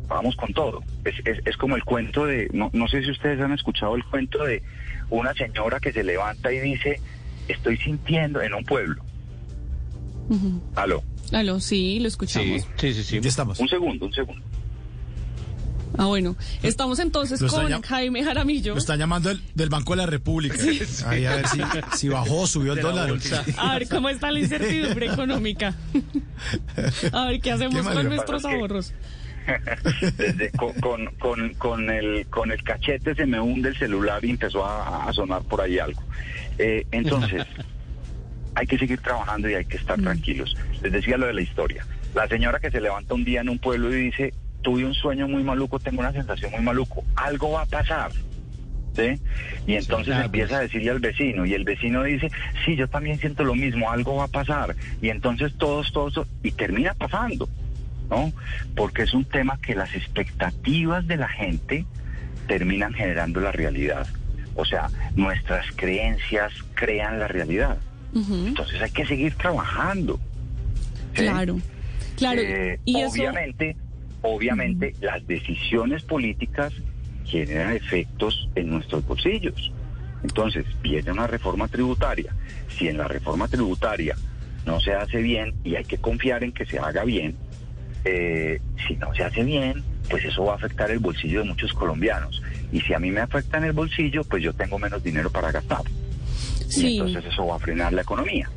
vamos 0.08 0.34
con 0.36 0.52
todo. 0.54 0.82
Es, 1.04 1.14
es, 1.26 1.40
es 1.46 1.56
como 1.58 1.76
el 1.76 1.84
cuento 1.84 2.24
de, 2.24 2.48
no, 2.54 2.70
no 2.72 2.88
sé 2.88 3.02
si 3.02 3.10
ustedes 3.10 3.38
han 3.42 3.52
escuchado 3.52 3.96
el 3.96 4.04
cuento 4.04 4.44
de 4.44 4.62
una 5.10 5.34
señora 5.34 5.78
que 5.78 5.92
se 5.92 6.02
levanta 6.04 6.50
y 6.52 6.58
dice, 6.60 7.00
estoy 7.48 7.76
sintiendo 7.78 8.40
en 8.42 8.54
un 8.54 8.64
pueblo. 8.64 9.02
Aló, 10.74 11.02
Aló, 11.32 11.58
sí, 11.60 11.98
lo 12.00 12.08
escuchamos. 12.08 12.62
Sí, 12.76 12.92
sí, 12.92 13.02
sí. 13.02 13.20
Ya 13.20 13.28
estamos. 13.28 13.58
un 13.60 13.68
segundo, 13.68 14.06
un 14.06 14.12
segundo. 14.12 14.42
Ah, 15.96 16.04
bueno. 16.04 16.36
Estamos 16.62 16.98
entonces 16.98 17.40
con 17.42 17.66
llam- 17.66 17.82
Jaime 17.84 18.22
Jaramillo. 18.22 18.74
Lo 18.74 18.78
está 18.78 18.94
llamando 18.96 19.30
el, 19.30 19.40
del 19.54 19.68
Banco 19.70 19.94
de 19.94 19.96
la 19.96 20.06
República. 20.06 20.56
Ahí 21.06 21.24
a 21.24 21.36
ver 21.36 21.48
si, 21.48 21.60
si 21.96 22.08
bajó, 22.08 22.46
subió 22.46 22.74
el 22.74 22.80
dólar. 22.82 23.10
A 23.56 23.72
ver 23.78 23.88
cómo 23.88 24.08
está 24.10 24.30
la 24.30 24.38
incertidumbre 24.40 25.06
económica. 25.12 25.74
A 27.12 27.26
ver 27.28 27.40
qué 27.40 27.52
hacemos 27.52 27.86
Qué 27.86 27.94
con 27.94 28.06
nuestros 28.06 28.44
ahorros. 28.44 28.92
Desde- 30.18 30.50
con, 30.52 30.74
con, 30.74 31.06
con, 31.18 31.54
con 31.54 31.90
el, 31.90 32.26
con 32.26 32.52
el 32.52 32.62
cachete 32.62 33.14
se 33.14 33.24
me 33.24 33.40
hunde 33.40 33.70
el 33.70 33.78
celular 33.78 34.22
y 34.24 34.30
empezó 34.30 34.64
a, 34.66 35.08
a 35.08 35.12
sonar 35.14 35.40
por 35.42 35.62
ahí 35.62 35.78
algo. 35.78 36.02
Eh, 36.58 36.86
entonces, 36.90 37.44
hay 38.54 38.66
que 38.66 38.78
seguir 38.78 39.00
trabajando 39.00 39.48
y 39.48 39.54
hay 39.54 39.64
que 39.64 39.76
estar 39.76 40.00
tranquilos. 40.00 40.56
Les 40.82 40.92
decía 40.92 41.16
lo 41.16 41.26
de 41.26 41.34
la 41.34 41.42
historia. 41.42 41.86
La 42.14 42.26
señora 42.26 42.58
que 42.58 42.70
se 42.70 42.80
levanta 42.80 43.14
un 43.14 43.24
día 43.24 43.40
en 43.40 43.48
un 43.48 43.58
pueblo 43.58 43.92
y 43.94 44.06
dice, 44.06 44.34
tuve 44.62 44.84
un 44.84 44.94
sueño 44.94 45.28
muy 45.28 45.42
maluco, 45.42 45.78
tengo 45.78 46.00
una 46.00 46.12
sensación 46.12 46.50
muy 46.52 46.62
maluco, 46.62 47.04
algo 47.14 47.52
va 47.52 47.62
a 47.62 47.66
pasar. 47.66 48.10
¿Sí? 48.96 49.20
Y 49.68 49.74
entonces 49.74 50.16
empieza 50.16 50.56
a 50.56 50.60
decirle 50.62 50.90
al 50.90 50.98
vecino 50.98 51.46
y 51.46 51.54
el 51.54 51.62
vecino 51.62 52.02
dice, 52.02 52.32
sí, 52.64 52.74
yo 52.74 52.88
también 52.88 53.18
siento 53.20 53.44
lo 53.44 53.54
mismo, 53.54 53.92
algo 53.92 54.16
va 54.16 54.24
a 54.24 54.28
pasar. 54.28 54.74
Y 55.00 55.10
entonces 55.10 55.54
todos, 55.56 55.92
todos, 55.92 56.26
y 56.42 56.50
termina 56.50 56.94
pasando. 56.94 57.48
¿no? 58.10 58.32
Porque 58.74 59.02
es 59.02 59.14
un 59.14 59.24
tema 59.24 59.58
que 59.60 59.74
las 59.74 59.94
expectativas 59.94 61.06
de 61.06 61.16
la 61.16 61.28
gente 61.28 61.84
terminan 62.48 62.92
generando 62.94 63.40
la 63.40 63.52
realidad. 63.52 64.06
O 64.58 64.64
sea, 64.64 64.90
nuestras 65.14 65.66
creencias 65.76 66.52
crean 66.74 67.20
la 67.20 67.28
realidad. 67.28 67.78
Entonces 68.12 68.82
hay 68.82 68.90
que 68.90 69.06
seguir 69.06 69.32
trabajando. 69.36 70.18
¿sí? 71.14 71.22
Claro. 71.22 71.60
Claro. 72.16 72.40
Eh, 72.40 72.80
y 72.84 73.00
eso. 73.00 73.12
obviamente, 73.12 73.76
obviamente 74.22 74.94
las 75.00 75.24
decisiones 75.28 76.02
políticas 76.02 76.72
generan 77.24 77.76
efectos 77.76 78.48
en 78.56 78.70
nuestros 78.70 79.06
bolsillos. 79.06 79.72
Entonces, 80.24 80.66
viene 80.82 81.12
una 81.12 81.28
reforma 81.28 81.68
tributaria. 81.68 82.34
Si 82.76 82.88
en 82.88 82.98
la 82.98 83.06
reforma 83.06 83.46
tributaria 83.46 84.16
no 84.66 84.80
se 84.80 84.92
hace 84.92 85.22
bien 85.22 85.54
y 85.62 85.76
hay 85.76 85.84
que 85.84 85.98
confiar 85.98 86.42
en 86.42 86.50
que 86.50 86.66
se 86.66 86.80
haga 86.80 87.04
bien, 87.04 87.36
eh, 88.04 88.60
si 88.88 88.96
no 88.96 89.14
se 89.14 89.22
hace 89.22 89.44
bien, 89.44 89.84
pues 90.10 90.24
eso 90.24 90.46
va 90.46 90.54
a 90.54 90.56
afectar 90.56 90.90
el 90.90 90.98
bolsillo 90.98 91.42
de 91.42 91.46
muchos 91.46 91.72
colombianos. 91.72 92.42
Y 92.72 92.80
si 92.80 92.94
a 92.94 92.98
mí 92.98 93.10
me 93.10 93.20
afecta 93.20 93.58
en 93.58 93.64
el 93.64 93.72
bolsillo, 93.72 94.24
pues 94.24 94.42
yo 94.42 94.52
tengo 94.52 94.78
menos 94.78 95.02
dinero 95.02 95.30
para 95.30 95.50
gastar. 95.50 95.82
Y 96.76 96.98
entonces 96.98 97.32
eso 97.32 97.46
va 97.46 97.56
a 97.56 97.58
frenar 97.58 97.92
la 97.92 98.02
economía. 98.02 98.50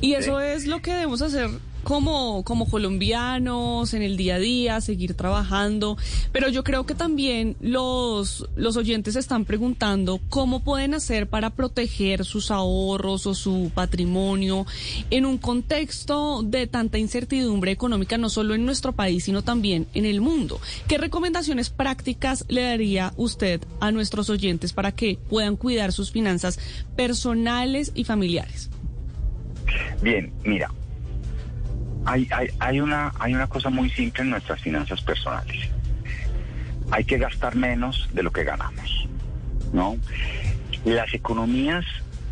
Y 0.00 0.14
eso 0.14 0.40
es 0.40 0.66
lo 0.66 0.80
que 0.80 0.92
debemos 0.92 1.22
hacer 1.22 1.50
como, 1.84 2.44
como 2.44 2.68
colombianos 2.68 3.94
en 3.94 4.02
el 4.02 4.16
día 4.16 4.36
a 4.36 4.38
día, 4.38 4.80
seguir 4.80 5.14
trabajando. 5.14 5.96
Pero 6.32 6.48
yo 6.48 6.64
creo 6.64 6.86
que 6.86 6.94
también 6.94 7.56
los, 7.60 8.48
los 8.56 8.76
oyentes 8.76 9.16
están 9.16 9.44
preguntando 9.44 10.20
cómo 10.28 10.60
pueden 10.60 10.94
hacer 10.94 11.28
para 11.28 11.50
proteger 11.50 12.24
sus 12.24 12.50
ahorros 12.50 13.26
o 13.26 13.34
su 13.34 13.70
patrimonio 13.74 14.66
en 15.10 15.26
un 15.26 15.38
contexto 15.38 16.42
de 16.42 16.66
tanta 16.66 16.98
incertidumbre 16.98 17.72
económica, 17.72 18.18
no 18.18 18.28
solo 18.28 18.54
en 18.54 18.64
nuestro 18.64 18.92
país, 18.92 19.24
sino 19.24 19.42
también 19.42 19.86
en 19.94 20.04
el 20.04 20.20
mundo. 20.20 20.60
¿Qué 20.86 20.98
recomendaciones 20.98 21.70
prácticas 21.70 22.44
le 22.48 22.62
daría 22.62 23.12
usted 23.16 23.60
a 23.80 23.90
nuestros 23.92 24.30
oyentes 24.30 24.72
para 24.72 24.92
que 24.92 25.18
puedan 25.28 25.56
cuidar 25.56 25.92
sus 25.92 26.10
finanzas 26.10 26.58
personales 26.96 27.92
y 27.94 28.04
familiares? 28.04 28.70
Bien, 30.02 30.32
mira, 30.44 30.70
hay, 32.08 32.26
hay, 32.58 32.80
una, 32.80 33.12
hay 33.18 33.34
una 33.34 33.46
cosa 33.46 33.68
muy 33.68 33.90
simple 33.90 34.22
en 34.22 34.30
nuestras 34.30 34.60
finanzas 34.60 35.02
personales. 35.02 35.68
Hay 36.90 37.04
que 37.04 37.18
gastar 37.18 37.54
menos 37.54 38.08
de 38.14 38.22
lo 38.22 38.32
que 38.32 38.44
ganamos, 38.44 39.06
¿no? 39.74 39.96
Las 40.86 41.12
economías, 41.12 41.84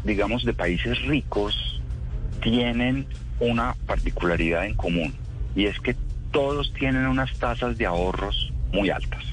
digamos, 0.02 0.45
de 0.45 0.54
países 0.54 1.02
ricos 1.02 1.83
tienen 2.42 3.06
una 3.38 3.75
particularidad 3.87 4.64
en 4.64 4.75
común 4.75 5.14
y 5.54 5.66
es 5.66 5.78
que 5.80 5.95
todos 6.30 6.73
tienen 6.73 7.06
unas 7.06 7.37
tasas 7.38 7.76
de 7.76 7.85
ahorros 7.85 8.52
muy 8.73 8.88
altas. 8.88 9.25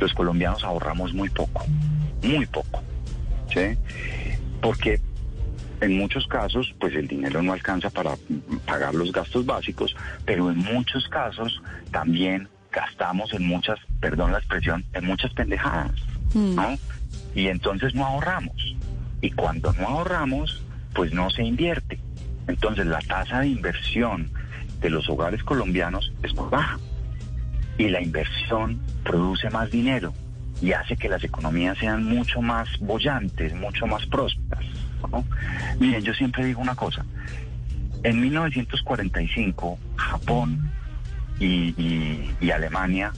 Los 0.00 0.12
colombianos 0.12 0.64
ahorramos 0.64 1.14
muy 1.14 1.28
poco, 1.28 1.64
muy 2.22 2.46
poco, 2.46 2.82
¿sí? 3.54 3.78
Porque 4.60 5.00
En 5.82 5.98
muchos 5.98 6.28
casos, 6.28 6.72
pues 6.78 6.94
el 6.94 7.08
dinero 7.08 7.42
no 7.42 7.52
alcanza 7.52 7.90
para 7.90 8.14
pagar 8.66 8.94
los 8.94 9.10
gastos 9.10 9.44
básicos, 9.44 9.96
pero 10.24 10.48
en 10.48 10.58
muchos 10.58 11.08
casos 11.08 11.60
también 11.90 12.48
gastamos 12.70 13.32
en 13.32 13.44
muchas, 13.44 13.80
perdón 13.98 14.30
la 14.30 14.38
expresión, 14.38 14.84
en 14.94 15.04
muchas 15.04 15.32
pendejadas, 15.34 15.90
¿no? 16.34 16.78
Y 17.34 17.48
entonces 17.48 17.96
no 17.96 18.06
ahorramos. 18.06 18.76
Y 19.20 19.32
cuando 19.32 19.72
no 19.72 19.88
ahorramos, 19.88 20.62
pues 20.94 21.12
no 21.12 21.30
se 21.30 21.42
invierte. 21.42 21.98
Entonces 22.46 22.86
la 22.86 23.00
tasa 23.00 23.40
de 23.40 23.48
inversión 23.48 24.30
de 24.80 24.88
los 24.88 25.08
hogares 25.08 25.42
colombianos 25.42 26.12
es 26.22 26.32
muy 26.36 26.48
baja. 26.48 26.78
Y 27.76 27.88
la 27.88 28.00
inversión 28.00 28.80
produce 29.02 29.50
más 29.50 29.68
dinero 29.68 30.14
y 30.60 30.70
hace 30.74 30.96
que 30.96 31.08
las 31.08 31.24
economías 31.24 31.76
sean 31.78 32.04
mucho 32.04 32.40
más 32.40 32.68
bollantes, 32.78 33.52
mucho 33.54 33.88
más 33.88 34.06
prósperas. 34.06 34.64
Miren, 35.78 36.02
yo 36.02 36.14
siempre 36.14 36.44
digo 36.44 36.60
una 36.60 36.74
cosa. 36.74 37.04
En 38.02 38.20
1945, 38.20 39.78
Japón 39.96 40.70
y 41.38 42.50
Alemania 42.50 43.12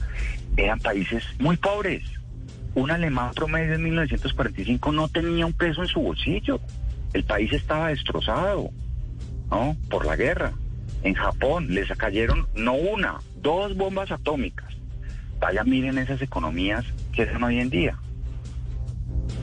eran 0.57 0.81
países 0.81 1.25
muy 1.38 1.57
pobres. 1.57 2.03
Un 2.75 2.91
alemán 2.91 3.33
promedio 3.35 3.75
en 3.75 3.83
1945 3.83 4.93
no 4.93 5.09
tenía 5.09 5.47
un 5.47 5.53
peso 5.53 5.83
en 5.83 5.88
su 5.88 6.00
bolsillo. 6.00 6.61
El 7.12 7.25
país 7.25 7.53
estaba 7.53 7.88
destrozado, 7.88 8.71
¿no? 9.50 9.76
Por 9.88 10.07
la 10.07 10.17
guerra. 10.17 10.53
En 11.03 11.14
Japón 11.14 11.69
les 11.71 11.88
cayeron 11.97 12.49
no 12.55 12.75
una, 12.75 13.19
dos 13.37 13.76
bombas 13.76 14.11
atómicas. 14.11 14.73
Vaya, 15.38 15.62
miren 15.64 15.99
esas 15.99 16.21
economías 16.23 16.85
que 17.12 17.31
son 17.31 17.45
hoy 17.45 17.61
en 17.61 17.71
día. 17.71 17.97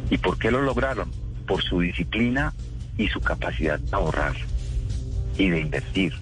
¿Y 0.09 0.17
por 0.17 0.37
qué 0.37 0.51
lo 0.51 0.61
lograron? 0.61 1.09
Por 1.51 1.61
su 1.63 1.81
disciplina 1.81 2.53
y 2.97 3.09
su 3.09 3.19
capacidad 3.19 3.77
de 3.77 3.93
ahorrar 3.93 4.31
y 5.37 5.49
de 5.49 5.59
invertir. 5.59 6.13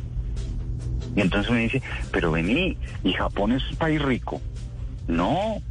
Y 1.15 1.21
entonces 1.21 1.51
uno 1.51 1.59
dice, 1.59 1.83
pero 2.12 2.31
vení, 2.31 2.77
¿y 3.03 3.13
Japón 3.13 3.51
es 3.51 3.62
un 3.69 3.75
país 3.77 4.01
rico? 4.01 4.41
No. 5.07 5.62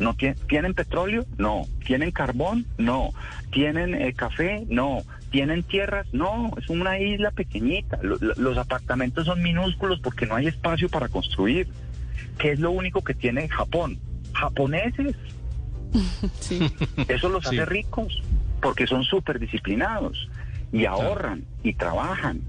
¿No 0.00 0.14
tie- 0.18 0.36
tienen 0.48 0.74
petróleo? 0.74 1.24
No. 1.38 1.62
¿Tienen 1.86 2.10
carbón? 2.10 2.66
No. 2.76 3.14
¿Tienen 3.50 3.94
eh, 3.94 4.12
café? 4.12 4.66
No. 4.68 5.00
¿Tienen 5.30 5.62
tierras? 5.62 6.06
No. 6.12 6.52
Es 6.58 6.68
una 6.68 6.98
isla 7.00 7.30
pequeñita. 7.30 7.98
Lo- 8.02 8.18
lo- 8.20 8.34
los 8.34 8.58
apartamentos 8.58 9.24
son 9.24 9.40
minúsculos 9.42 9.98
porque 10.00 10.26
no 10.26 10.34
hay 10.34 10.48
espacio 10.48 10.90
para 10.90 11.08
construir. 11.08 11.68
¿Qué 12.36 12.52
es 12.52 12.60
lo 12.60 12.70
único 12.70 13.00
que 13.02 13.14
tiene 13.14 13.48
Japón? 13.48 13.98
Japoneses. 14.34 15.16
Sí. 16.38 16.60
Eso 17.08 17.30
los 17.30 17.44
Sí. 17.44 17.56
hace 17.56 17.64
ricos 17.64 18.22
porque 18.60 18.86
son 18.86 19.04
súper 19.04 19.38
disciplinados 19.38 20.28
y 20.72 20.84
ahorran 20.84 21.44
y 21.62 21.74
trabajan 21.74 22.40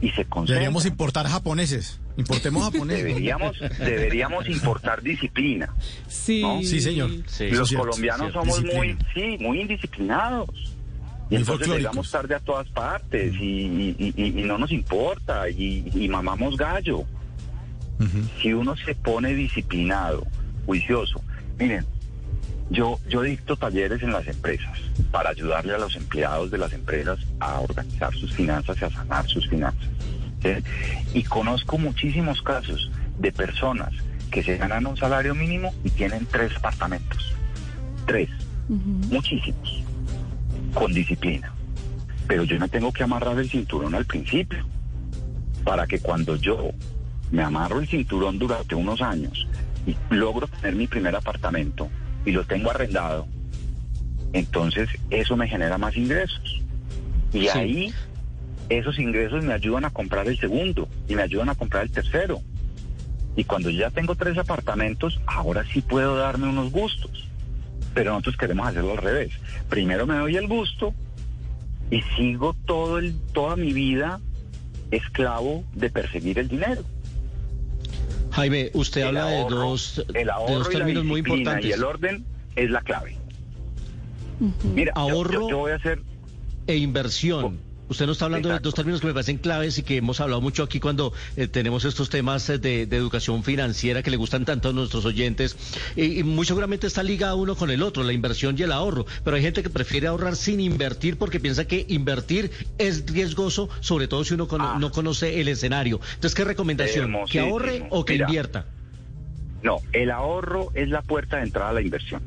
y 0.00 0.10
se 0.10 0.24
concentran. 0.24 0.46
Deberíamos 0.56 0.86
importar 0.86 1.26
japoneses. 1.26 2.00
Importemos 2.16 2.62
japoneses. 2.72 3.04
Deberíamos, 3.04 3.56
deberíamos 3.78 4.48
importar 4.48 5.02
disciplina. 5.02 5.72
Sí. 6.08 6.42
¿No? 6.42 6.60
Sí, 6.62 6.80
señor. 6.80 7.10
Sí. 7.26 7.50
Los 7.50 7.68
cierto, 7.68 7.86
colombianos 7.86 8.32
cierto. 8.32 8.40
somos 8.50 8.74
muy, 8.74 8.96
sí, 9.14 9.36
muy 9.40 9.60
indisciplinados. 9.60 10.48
Y 11.30 11.36
entonces 11.36 11.68
llegamos 11.68 12.10
tarde 12.10 12.34
a 12.34 12.40
todas 12.40 12.66
partes 12.70 13.34
y, 13.34 13.44
y- 13.98 14.14
y- 14.16 14.24
y 14.40 14.42
no 14.44 14.56
nos 14.56 14.72
importa 14.72 15.48
y, 15.50 15.84
y 15.94 16.08
mamamos 16.08 16.56
gallo. 16.56 17.04
Si 18.40 18.52
uno 18.52 18.76
se 18.76 18.94
pone 18.94 19.34
disciplinado, 19.34 20.24
juicioso, 20.66 21.20
miren, 21.58 21.84
yo, 22.70 22.98
yo 23.08 23.22
dicto 23.22 23.56
talleres 23.56 24.02
en 24.02 24.12
las 24.12 24.26
empresas 24.26 24.78
para 25.10 25.30
ayudarle 25.30 25.74
a 25.74 25.78
los 25.78 25.96
empleados 25.96 26.50
de 26.50 26.58
las 26.58 26.72
empresas 26.72 27.18
a 27.40 27.60
organizar 27.60 28.14
sus 28.14 28.32
finanzas 28.32 28.76
y 28.80 28.84
a 28.84 28.90
sanar 28.90 29.26
sus 29.26 29.48
finanzas. 29.48 29.88
¿sí? 30.42 30.50
Y 31.14 31.22
conozco 31.24 31.78
muchísimos 31.78 32.42
casos 32.42 32.90
de 33.18 33.32
personas 33.32 33.92
que 34.30 34.42
se 34.42 34.58
ganan 34.58 34.86
un 34.86 34.96
salario 34.96 35.34
mínimo 35.34 35.72
y 35.82 35.90
tienen 35.90 36.26
tres 36.26 36.54
apartamentos. 36.56 37.34
Tres. 38.06 38.28
Muchísimos. 38.68 39.82
Con 40.74 40.92
disciplina. 40.92 41.52
Pero 42.26 42.44
yo 42.44 42.58
me 42.58 42.68
tengo 42.68 42.92
que 42.92 43.02
amarrar 43.02 43.38
el 43.38 43.48
cinturón 43.48 43.94
al 43.94 44.04
principio. 44.04 44.66
Para 45.64 45.86
que 45.86 46.00
cuando 46.00 46.36
yo 46.36 46.70
me 47.30 47.42
amarro 47.42 47.80
el 47.80 47.88
cinturón 47.88 48.38
durante 48.38 48.74
unos 48.74 49.00
años 49.00 49.46
y 49.86 49.96
logro 50.14 50.46
tener 50.46 50.74
mi 50.74 50.86
primer 50.86 51.16
apartamento 51.16 51.88
y 52.24 52.32
lo 52.32 52.44
tengo 52.44 52.70
arrendado, 52.70 53.26
entonces 54.32 54.88
eso 55.10 55.36
me 55.36 55.48
genera 55.48 55.78
más 55.78 55.96
ingresos. 55.96 56.62
Y 57.32 57.42
Sí. 57.42 57.48
ahí 57.48 57.94
esos 58.68 58.98
ingresos 58.98 59.44
me 59.44 59.52
ayudan 59.54 59.84
a 59.84 59.90
comprar 59.90 60.26
el 60.28 60.38
segundo 60.38 60.88
y 61.08 61.14
me 61.14 61.22
ayudan 61.22 61.48
a 61.48 61.54
comprar 61.54 61.84
el 61.84 61.90
tercero. 61.90 62.40
Y 63.36 63.44
cuando 63.44 63.70
ya 63.70 63.90
tengo 63.90 64.14
tres 64.14 64.36
apartamentos, 64.36 65.20
ahora 65.26 65.64
sí 65.72 65.80
puedo 65.80 66.16
darme 66.16 66.48
unos 66.48 66.70
gustos. 66.72 67.28
Pero 67.94 68.10
nosotros 68.12 68.36
queremos 68.36 68.66
hacerlo 68.66 68.92
al 68.92 68.98
revés. 68.98 69.32
Primero 69.68 70.06
me 70.06 70.16
doy 70.16 70.36
el 70.36 70.48
gusto 70.48 70.92
y 71.90 72.02
sigo 72.16 72.54
todo 72.66 72.98
el, 72.98 73.14
toda 73.32 73.56
mi 73.56 73.72
vida 73.72 74.20
esclavo 74.90 75.64
de 75.74 75.90
perseguir 75.90 76.38
el 76.38 76.48
dinero. 76.48 76.82
Jaime, 78.38 78.70
usted 78.74 79.00
El 79.02 79.06
habla 79.08 79.26
de 79.26 79.44
dos, 79.44 79.98
el 79.98 80.14
de 80.14 80.24
dos 80.24 80.32
ahorro 80.34 80.60
y 80.60 80.64
la 80.64 80.78
términos 80.78 81.04
muy 81.04 81.18
importantes. 81.20 81.66
Y 81.70 81.72
el 81.72 81.84
orden 81.84 82.26
es 82.56 82.70
la 82.70 82.80
clave. 82.82 83.16
Mira, 84.74 84.92
yo- 84.94 85.00
Ahorro- 85.00 85.32
yo, 85.32 85.48
yo 85.50 85.58
voy 85.58 85.72
a 85.72 85.76
hacer 85.76 86.00
e 86.66 86.76
inversión. 86.76 87.60
Usted 87.88 88.06
nos 88.06 88.16
está 88.16 88.26
hablando 88.26 88.50
de 88.50 88.58
dos 88.58 88.74
términos 88.74 89.00
que 89.00 89.06
me 89.06 89.14
parecen 89.14 89.38
claves 89.38 89.78
y 89.78 89.82
que 89.82 89.96
hemos 89.96 90.20
hablado 90.20 90.40
mucho 90.42 90.62
aquí 90.62 90.78
cuando 90.80 91.12
eh, 91.36 91.48
tenemos 91.48 91.84
estos 91.86 92.10
temas 92.10 92.48
eh, 92.50 92.58
de, 92.58 92.86
de 92.86 92.96
educación 92.96 93.42
financiera 93.42 94.02
que 94.02 94.10
le 94.10 94.16
gustan 94.18 94.44
tanto 94.44 94.68
a 94.68 94.72
nuestros 94.72 95.04
oyentes. 95.06 95.56
Y, 95.96 96.20
y 96.20 96.22
muy 96.22 96.44
seguramente 96.44 96.86
está 96.86 97.02
ligado 97.02 97.36
uno 97.38 97.56
con 97.56 97.70
el 97.70 97.82
otro, 97.82 98.02
la 98.02 98.12
inversión 98.12 98.56
y 98.58 98.62
el 98.62 98.72
ahorro. 98.72 99.06
Pero 99.24 99.36
hay 99.36 99.42
gente 99.42 99.62
que 99.62 99.70
prefiere 99.70 100.06
ahorrar 100.06 100.36
sin 100.36 100.60
invertir 100.60 101.16
porque 101.16 101.40
piensa 101.40 101.66
que 101.66 101.86
invertir 101.88 102.50
es 102.78 103.06
riesgoso, 103.06 103.68
sobre 103.80 104.08
todo 104.08 104.24
si 104.24 104.34
uno 104.34 104.46
Ah. 104.60 104.76
no 104.80 104.90
conoce 104.90 105.40
el 105.40 105.48
escenario. 105.48 106.00
Entonces, 106.14 106.34
¿qué 106.34 106.44
recomendación? 106.44 107.14
¿Que 107.30 107.40
ahorre 107.40 107.86
o 107.90 108.04
que 108.04 108.14
Mira. 108.14 108.26
invierta? 108.26 108.66
No, 109.62 109.78
el 109.92 110.10
ahorro 110.10 110.70
es 110.74 110.88
la 110.88 111.02
puerta 111.02 111.36
de 111.38 111.44
entrada 111.44 111.70
a 111.70 111.72
la 111.74 111.80
inversión. 111.82 112.22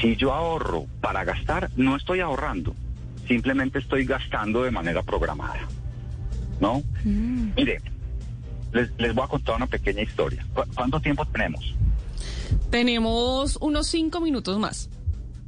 Si 0.00 0.16
yo 0.16 0.32
ahorro 0.32 0.86
para 1.00 1.24
gastar, 1.24 1.70
no 1.76 1.96
estoy 1.96 2.20
ahorrando, 2.20 2.74
simplemente 3.26 3.78
estoy 3.78 4.04
gastando 4.04 4.62
de 4.62 4.70
manera 4.70 5.02
programada. 5.02 5.60
¿No? 6.60 6.82
Mire, 7.04 7.80
les, 8.72 8.90
les 8.98 9.14
voy 9.14 9.24
a 9.24 9.28
contar 9.28 9.56
una 9.56 9.66
pequeña 9.66 10.02
historia. 10.02 10.46
¿Cu- 10.54 10.64
¿Cuánto 10.74 11.00
tiempo 11.00 11.24
tenemos? 11.26 11.74
Tenemos 12.70 13.56
unos 13.60 13.86
cinco 13.86 14.20
minutos 14.20 14.58
más. 14.58 14.88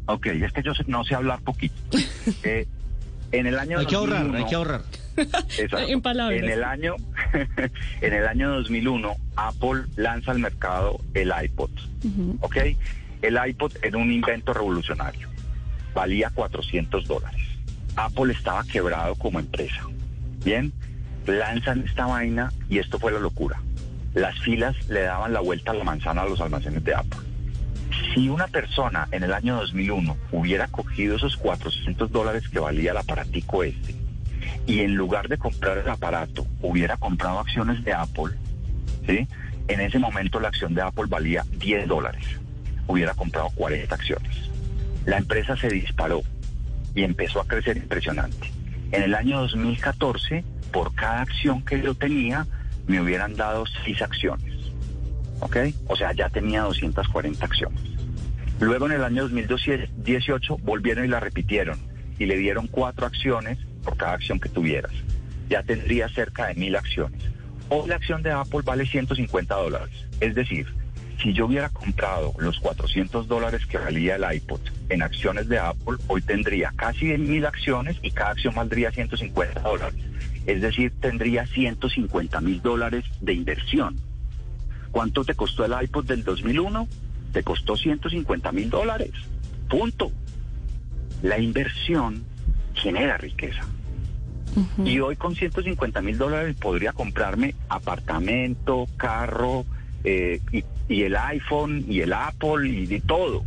Ok, 0.07 0.27
es 0.27 0.53
que 0.53 0.63
yo 0.63 0.75
sé- 0.75 0.85
no 0.87 1.05
sé 1.05 1.15
hablar 1.15 1.41
poquito. 1.41 1.75
Eh, 2.45 2.67
en 3.33 3.47
el 3.47 3.59
año 3.59 3.79
Hay 3.79 3.87
que 3.87 3.95
ahorrar, 3.95 4.19
2001 4.25 4.39
hay 4.39 4.51
que 4.51 4.55
ahorrar. 4.55 4.83
Exacto. 5.17 5.79
En 5.89 6.01
palabras. 6.01 6.39
En 6.43 6.49
el 6.51 6.65
año, 6.65 6.95
en 8.01 8.13
el 8.15 8.27
año 8.27 8.51
2001, 8.55 9.17
Apple 9.37 9.83
lanza 9.97 10.31
al 10.31 10.39
mercado 10.39 10.99
el 11.15 11.33
iPod. 11.45 11.71
¿Ok? 12.41 12.57
El 13.23 13.39
iPod 13.49 13.73
era 13.83 13.99
un 13.99 14.11
invento 14.13 14.53
revolucionario. 14.55 15.29
Valía 15.95 16.31
400 16.31 17.07
dólares. 17.07 17.43
Apple 17.99 18.33
estaba 18.33 18.63
quebrado 18.65 19.17
como 19.17 19.41
empresa. 19.41 19.83
Bien, 20.45 20.73
lanzan 21.27 21.85
esta 21.85 22.07
vaina 22.07 22.53
y 22.69 22.79
esto 22.79 22.99
fue 23.01 23.11
la 23.11 23.19
locura. 23.19 23.61
Las 24.15 24.39
filas 24.39 24.77
le 24.89 25.03
daban 25.03 25.33
la 25.33 25.41
vuelta 25.41 25.73
a 25.73 25.75
la 25.75 25.83
manzana 25.83 26.23
a 26.23 26.29
los 26.29 26.41
almacenes 26.41 26.85
de 26.85 26.95
Apple. 26.95 27.19
Si 28.15 28.29
una 28.29 28.47
persona 28.47 29.09
en 29.11 29.25
el 29.25 29.33
año 29.33 29.57
2001 29.57 30.17
hubiera 30.31 30.69
cogido 30.69 31.17
esos 31.17 31.37
400 31.37 32.11
dólares 32.13 32.49
que 32.49 32.61
valía 32.61 32.93
el 32.93 32.97
aparatico 32.97 33.65
este 33.65 33.97
y 34.67 34.81
en 34.81 34.95
lugar 34.95 35.29
de 35.29 35.37
comprar 35.37 35.79
el 35.79 35.89
aparato 35.89 36.47
hubiera 36.63 36.97
comprado 36.97 37.41
acciones 37.41 37.83
de 37.85 37.95
Apple, 37.95 38.35
¿sí? 39.07 39.27
En 39.67 39.81
ese 39.81 39.99
momento 39.99 40.39
la 40.39 40.49
acción 40.49 40.73
de 40.75 40.83
Apple 40.83 41.07
valía 41.09 41.45
10 41.59 41.89
dólares. 41.89 42.25
Hubiera 42.87 43.15
comprado 43.15 43.51
40 43.57 43.93
acciones. 43.93 44.51
La 45.05 45.19
empresa 45.19 45.57
se 45.57 45.69
disparó 45.69 46.23
y 46.99 47.05
empezó 47.05 47.41
a 47.41 47.47
crecer 47.47 47.77
impresionante. 47.77 48.51
En 48.91 49.05
el 49.05 49.15
año 49.15 49.39
2014, 49.43 50.43
por 50.73 50.93
cada 50.97 51.21
acción 51.21 51.65
que 51.65 51.81
yo 51.81 51.95
tenía, 51.95 52.45
me 52.89 53.01
hubieran 53.01 53.37
dado 53.37 53.65
6 53.85 54.03
acciones. 54.03 54.53
¿Ok? 55.39 55.59
O 55.87 55.95
sea, 55.95 56.13
ya 56.13 56.29
tenía 56.29 56.63
240 56.63 57.45
acciones. 57.45 57.81
Luego 58.59 58.87
en 58.87 58.93
el 58.93 59.05
año 59.05 59.29
2018 59.29 60.59
volvieron 60.59 61.05
y 61.05 61.09
la 61.09 61.21
repitieron 61.21 61.79
y 62.19 62.27
le 62.27 62.37
dieron 62.37 62.67
cuatro 62.67 63.07
acciones 63.07 63.59
por 63.85 63.97
cada 63.97 64.15
acción 64.15 64.41
que 64.41 64.49
tuvieras. 64.49 64.91
Ya 65.49 65.63
tendría 65.63 66.09
cerca 66.09 66.49
de 66.49 66.57
mil 66.57 66.75
acciones. 66.75 67.23
Hoy 67.69 67.89
la 67.89 67.95
acción 67.95 68.25
de 68.25 68.33
Apple 68.33 68.63
vale 68.65 68.85
150 68.85 69.55
dólares. 69.55 69.95
Es 70.19 70.35
decir, 70.35 70.67
si 71.23 71.33
yo 71.33 71.47
hubiera 71.47 71.69
comprado 71.69 72.33
los 72.39 72.61
400 72.61 73.27
dólares 73.27 73.67
que 73.67 73.79
valía 73.79 74.17
el 74.17 74.37
iPod 74.37 74.61
en 74.89 75.03
acciones 75.03 75.49
de 75.49 75.59
Apple, 75.59 75.97
hoy 76.07 76.23
tendría 76.23 76.73
casi 76.77 77.07
mil 77.19 77.45
acciones 77.45 77.97
y 78.03 78.11
cada 78.11 78.31
acción 78.31 78.55
valdría 78.55 78.93
150 78.93 79.61
dólares. 79.61 80.01
Es 80.47 80.63
decir, 80.63 80.93
tendría 81.01 81.47
150 81.47 82.41
mil 82.41 82.63
dólares 82.63 83.05
de 83.21 83.35
inversión. 83.35 83.97
¿Cuánto 84.93 85.25
te 85.25 85.35
costó 85.35 85.65
el 85.65 85.75
iPod 85.83 86.07
del 86.07 86.25
2001? 86.25 86.89
Te 87.33 87.43
costó 87.43 87.77
150 87.77 88.53
mil 88.53 88.71
dólares. 88.71 89.11
Punto. 89.69 90.11
La 91.23 91.39
inversión 91.39 92.25
genera 92.75 93.19
riqueza. 93.19 93.67
Y 94.85 94.99
hoy 95.01 95.15
con 95.17 95.37
150 95.37 96.01
mil 96.01 96.17
dólares 96.17 96.57
podría 96.59 96.93
comprarme 96.93 97.55
apartamento, 97.69 98.87
carro, 98.97 99.65
eh, 100.05 100.41
y, 100.51 100.65
y 100.89 101.03
el 101.03 101.17
iPhone, 101.17 101.85
y 101.89 102.01
el 102.01 102.13
Apple, 102.13 102.69
y 102.69 102.87
de 102.87 103.01
todo. 103.01 103.45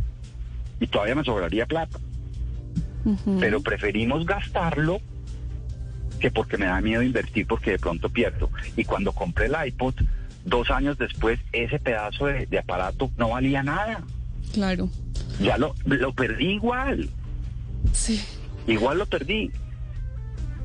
Y 0.80 0.86
todavía 0.86 1.14
me 1.14 1.24
sobraría 1.24 1.66
plata. 1.66 1.98
Pero 3.40 3.60
preferimos 3.60 4.24
gastarlo 4.26 5.00
que 6.20 6.30
porque 6.30 6.56
me 6.56 6.66
da 6.66 6.80
miedo 6.80 7.02
invertir 7.02 7.46
porque 7.48 7.72
de 7.72 7.78
pronto 7.80 8.08
pierdo. 8.08 8.48
Y 8.76 8.84
cuando 8.84 9.10
compré 9.12 9.46
el 9.46 9.56
iPod, 9.66 9.94
dos 10.44 10.70
años 10.70 10.96
después, 10.98 11.40
ese 11.52 11.80
pedazo 11.80 12.26
de, 12.26 12.46
de 12.46 12.58
aparato 12.60 13.10
no 13.16 13.30
valía 13.30 13.62
nada. 13.64 14.02
Claro. 14.52 14.88
Ya 15.40 15.58
lo, 15.58 15.74
lo 15.84 16.12
perdí 16.14 16.52
igual. 16.54 17.08
Sí. 17.92 18.20
Igual 18.68 18.98
lo 18.98 19.06
perdí. 19.06 19.50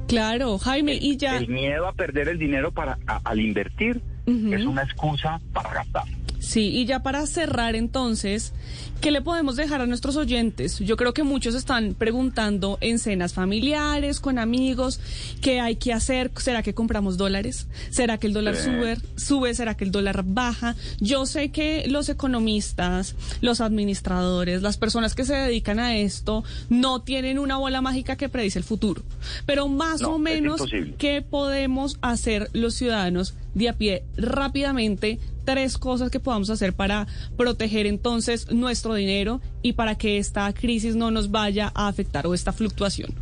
Claro, 0.07 0.57
Jaime, 0.59 0.93
y 0.93 1.17
ya. 1.17 1.37
El 1.37 1.47
miedo 1.47 1.87
a 1.87 1.93
perder 1.93 2.29
el 2.29 2.37
dinero 2.37 2.71
para 2.71 2.97
a- 3.07 3.21
al 3.23 3.39
invertir 3.39 4.01
es 4.27 4.65
una 4.65 4.83
excusa 4.83 5.39
para 5.53 5.73
gastar. 5.73 6.03
Sí, 6.47 6.69
y 6.69 6.85
ya 6.85 7.03
para 7.03 7.27
cerrar 7.27 7.75
entonces, 7.75 8.53
¿qué 9.01 9.11
le 9.11 9.21
podemos 9.21 9.57
dejar 9.57 9.81
a 9.81 9.85
nuestros 9.85 10.15
oyentes? 10.15 10.79
Yo 10.79 10.95
creo 10.95 11.13
que 11.13 11.23
muchos 11.23 11.55
están 11.55 11.93
preguntando 11.93 12.77
en 12.79 12.99
cenas 12.99 13.33
familiares, 13.33 14.21
con 14.21 14.39
amigos, 14.39 15.01
¿qué 15.41 15.59
hay 15.59 15.75
que 15.75 15.91
hacer? 15.91 16.31
¿Será 16.37 16.63
que 16.63 16.73
compramos 16.73 17.17
dólares? 17.17 17.67
¿Será 17.89 18.17
que 18.17 18.27
el 18.27 18.33
dólar 18.33 18.55
sube? 18.55 18.97
¿Sube? 19.17 19.53
¿Será 19.55 19.75
que 19.75 19.83
el 19.83 19.91
dólar 19.91 20.23
baja? 20.25 20.77
Yo 21.01 21.25
sé 21.25 21.49
que 21.49 21.85
los 21.89 22.07
economistas, 22.07 23.15
los 23.41 23.59
administradores, 23.59 24.61
las 24.61 24.77
personas 24.77 25.15
que 25.15 25.25
se 25.25 25.35
dedican 25.35 25.79
a 25.79 25.97
esto, 25.97 26.45
no 26.69 27.01
tienen 27.01 27.39
una 27.39 27.57
bola 27.57 27.81
mágica 27.81 28.15
que 28.15 28.29
predice 28.29 28.57
el 28.59 28.63
futuro. 28.63 29.03
Pero 29.45 29.67
más 29.67 29.99
No, 29.99 30.11
o 30.15 30.17
menos. 30.17 30.61
¿qué 30.97 31.21
podemos 31.21 31.97
hacer 32.01 32.49
los 32.53 32.73
ciudadanos 32.75 33.33
de 33.53 33.67
a 33.67 33.73
pie 33.73 34.03
rápidamente? 34.15 35.19
Tres 35.47 35.77
cosas 35.77 36.11
que 36.11 36.19
podamos 36.19 36.49
hacer 36.49 36.73
para 36.73 37.07
proteger 37.37 37.85
entonces 37.85 38.51
nuestro 38.51 38.95
dinero 38.95 39.39
y 39.61 39.73
para 39.73 39.97
que 39.97 40.17
esta 40.17 40.51
crisis 40.51 40.97
no 40.97 41.09
nos 41.09 41.31
vaya 41.31 41.71
a 41.73 41.87
afectar 41.87 42.27
o 42.27 42.33
esta 42.33 42.51
fluctuación. 42.51 43.13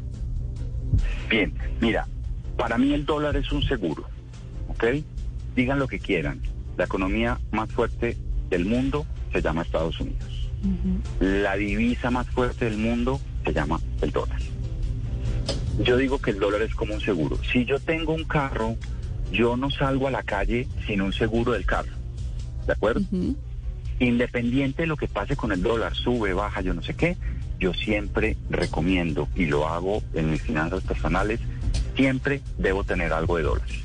Bien, 1.30 1.54
mira, 1.80 2.08
para 2.58 2.80
mí 2.80 2.96
el 2.96 3.06
dólar 3.06 3.36
es 3.36 3.52
un 3.52 3.62
seguro, 3.62 4.06
¿ok? 4.70 4.86
Digan 5.56 5.78
lo 5.78 5.88
que 5.88 6.00
quieran. 6.00 6.42
La 6.78 6.86
economía 6.86 7.40
más 7.52 7.72
fuerte 7.72 8.18
del 8.50 8.66
mundo 8.66 9.06
se 9.32 9.44
llama 9.44 9.62
Estados 9.62 10.00
Unidos. 10.00 10.50
La 11.20 11.56
divisa 11.56 12.10
más 12.10 12.26
fuerte 12.26 12.66
del 12.66 12.80
mundo 12.80 13.22
se 13.46 13.54
llama 13.54 13.80
el 14.02 14.10
dólar. 14.10 14.40
Yo 15.84 15.96
digo 15.98 16.18
que 16.18 16.32
el 16.32 16.40
dólar 16.40 16.64
es 16.64 16.74
como 16.74 16.96
un 16.96 17.02
seguro. 17.02 17.38
Si 17.54 17.66
yo 17.66 17.78
tengo 17.80 18.14
un 18.14 18.24
carro, 18.24 18.78
yo 19.32 19.56
no 19.56 19.70
salgo 19.70 20.08
a 20.08 20.12
la 20.12 20.24
calle 20.24 20.68
sin 20.88 21.04
un 21.04 21.14
seguro 21.14 21.52
del 21.52 21.68
carro. 21.68 22.05
¿De 22.66 22.74
acuerdo? 22.74 23.02
Independiente 24.00 24.84
de 24.84 24.88
lo 24.88 24.98
que 24.98 25.08
pase 25.08 25.36
con 25.36 25.52
el 25.52 25.62
dólar, 25.62 25.96
sube, 25.96 26.34
baja, 26.34 26.62
yo 26.62 26.74
no 26.74 26.82
sé 26.82 26.96
qué, 26.96 27.18
yo 27.60 27.74
siempre 27.74 28.38
recomiendo 28.50 29.28
y 29.36 29.46
lo 29.46 29.68
hago 29.68 30.04
en 30.14 30.32
mis 30.32 30.42
finanzas 30.42 30.84
personales, 30.84 31.40
siempre 31.96 32.42
debo 32.58 32.84
tener 32.84 33.14
algo 33.14 33.38
de 33.38 33.44
dólares. 33.44 33.76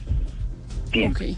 Siempre. 0.91 1.37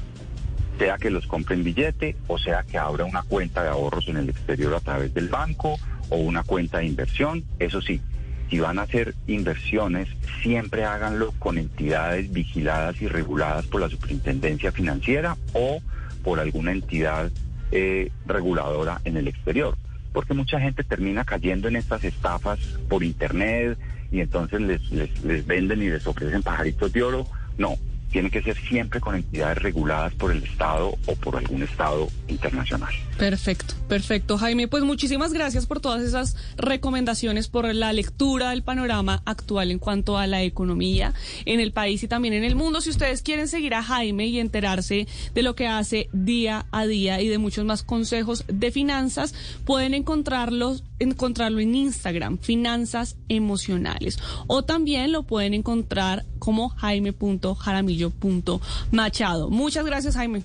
Sea 0.78 0.96
que 0.96 1.10
los 1.10 1.26
compre 1.26 1.54
en 1.54 1.64
billete 1.64 2.16
o 2.28 2.38
sea 2.38 2.62
que 2.62 2.78
abra 2.78 3.04
una 3.04 3.22
cuenta 3.22 3.62
de 3.62 3.68
ahorros 3.68 4.08
en 4.08 4.16
el 4.16 4.30
exterior 4.30 4.74
a 4.74 4.80
través 4.80 5.12
del 5.12 5.28
banco 5.28 5.78
o 6.08 6.16
una 6.16 6.42
cuenta 6.42 6.78
de 6.78 6.86
inversión. 6.86 7.44
Eso 7.58 7.82
sí, 7.82 8.00
si 8.50 8.58
van 8.58 8.78
a 8.78 8.82
hacer 8.82 9.14
inversiones, 9.26 10.08
siempre 10.42 10.84
háganlo 10.84 11.32
con 11.38 11.58
entidades 11.58 12.32
vigiladas 12.32 13.00
y 13.00 13.08
reguladas 13.08 13.66
por 13.66 13.80
la 13.80 13.88
superintendencia 13.88 14.72
financiera 14.72 15.36
o 15.52 15.80
por 16.22 16.40
alguna 16.40 16.72
entidad 16.72 17.30
eh, 17.70 18.10
reguladora 18.26 19.00
en 19.04 19.16
el 19.16 19.28
exterior. 19.28 19.76
Porque 20.12 20.34
mucha 20.34 20.60
gente 20.60 20.84
termina 20.84 21.24
cayendo 21.24 21.68
en 21.68 21.76
estas 21.76 22.04
estafas 22.04 22.58
por 22.88 23.02
internet 23.02 23.78
y 24.10 24.20
entonces 24.20 24.60
les, 24.60 24.90
les, 24.90 25.24
les 25.24 25.46
venden 25.46 25.82
y 25.82 25.88
les 25.88 26.06
ofrecen 26.06 26.42
pajaritos 26.42 26.92
de 26.92 27.02
oro. 27.02 27.26
No, 27.56 27.76
tiene 28.12 28.30
que 28.30 28.42
ser 28.42 28.56
siempre 28.68 29.00
con 29.00 29.16
entidades 29.16 29.58
reguladas 29.58 30.14
por 30.14 30.30
el 30.30 30.44
Estado 30.44 30.94
o 31.06 31.16
por 31.16 31.36
algún 31.36 31.62
Estado 31.62 32.08
internacional. 32.28 32.92
Perfecto, 33.18 33.74
perfecto, 33.88 34.38
Jaime. 34.38 34.68
Pues 34.68 34.84
muchísimas 34.84 35.32
gracias 35.32 35.66
por 35.66 35.80
todas 35.80 36.02
esas 36.02 36.36
recomendaciones, 36.56 37.48
por 37.48 37.72
la 37.74 37.92
lectura 37.92 38.50
del 38.50 38.62
panorama 38.62 39.22
actual 39.24 39.70
en 39.70 39.78
cuanto 39.78 40.18
a 40.18 40.26
la 40.26 40.42
economía 40.42 41.14
en 41.46 41.60
el 41.60 41.72
país 41.72 42.02
y 42.02 42.08
también 42.08 42.34
en 42.34 42.44
el 42.44 42.54
mundo. 42.54 42.80
Si 42.80 42.90
ustedes 42.90 43.22
quieren 43.22 43.48
seguir 43.48 43.74
a 43.74 43.82
Jaime 43.82 44.26
y 44.26 44.38
enterarse 44.38 45.06
de 45.34 45.42
lo 45.42 45.54
que 45.54 45.66
hace 45.66 46.08
día 46.12 46.66
a 46.70 46.86
día 46.86 47.20
y 47.20 47.28
de 47.28 47.38
muchos 47.38 47.64
más 47.64 47.82
consejos 47.82 48.44
de 48.46 48.70
finanzas, 48.70 49.34
pueden 49.64 49.94
encontrarlos, 49.94 50.84
encontrarlo 50.98 51.60
en 51.60 51.74
Instagram, 51.74 52.38
Finanzas 52.38 53.16
Emocionales. 53.28 54.18
O 54.46 54.64
también 54.64 55.12
lo 55.12 55.22
pueden 55.22 55.54
encontrar 55.54 56.24
como 56.42 56.70
jaime.jaramillo.machado. 56.70 59.48
Muchas 59.48 59.86
gracias, 59.86 60.16
Jaime. 60.16 60.42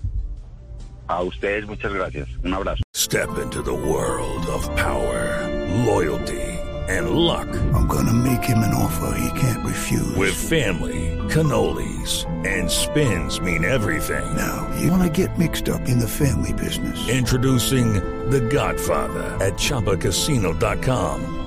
A 1.07 1.23
ustedes 1.23 1.65
muchas 1.65 1.91
gracias. 1.91 2.29
Un 2.43 2.53
abrazo. 2.53 2.83
Step 2.93 3.29
into 3.41 3.63
the 3.63 3.73
world 3.73 4.45
of 4.47 4.69
power, 4.75 5.47
loyalty, 5.86 6.60
and 6.88 7.10
luck. 7.10 7.47
I'm 7.73 7.88
gonna 7.88 8.13
make 8.13 8.43
him 8.43 8.60
an 8.60 8.75
offer 8.75 9.17
he 9.17 9.31
can't 9.39 9.65
refuse. 9.65 10.15
With 10.15 10.36
family, 10.36 11.17
cannolis, 11.29 12.27
and 12.45 12.69
spins 12.69 13.41
mean 13.41 13.65
everything. 13.65 14.23
now, 14.36 14.69
you 14.79 14.91
wanna 14.91 15.10
get 15.10 15.36
mixed 15.39 15.67
up 15.67 15.81
in 15.88 15.97
the 15.97 16.07
family 16.07 16.53
business. 16.53 17.10
Introducing 17.10 17.93
The 18.29 18.41
Godfather 18.41 19.36
at 19.43 19.53
ChumbaCasino.com. 19.53 21.46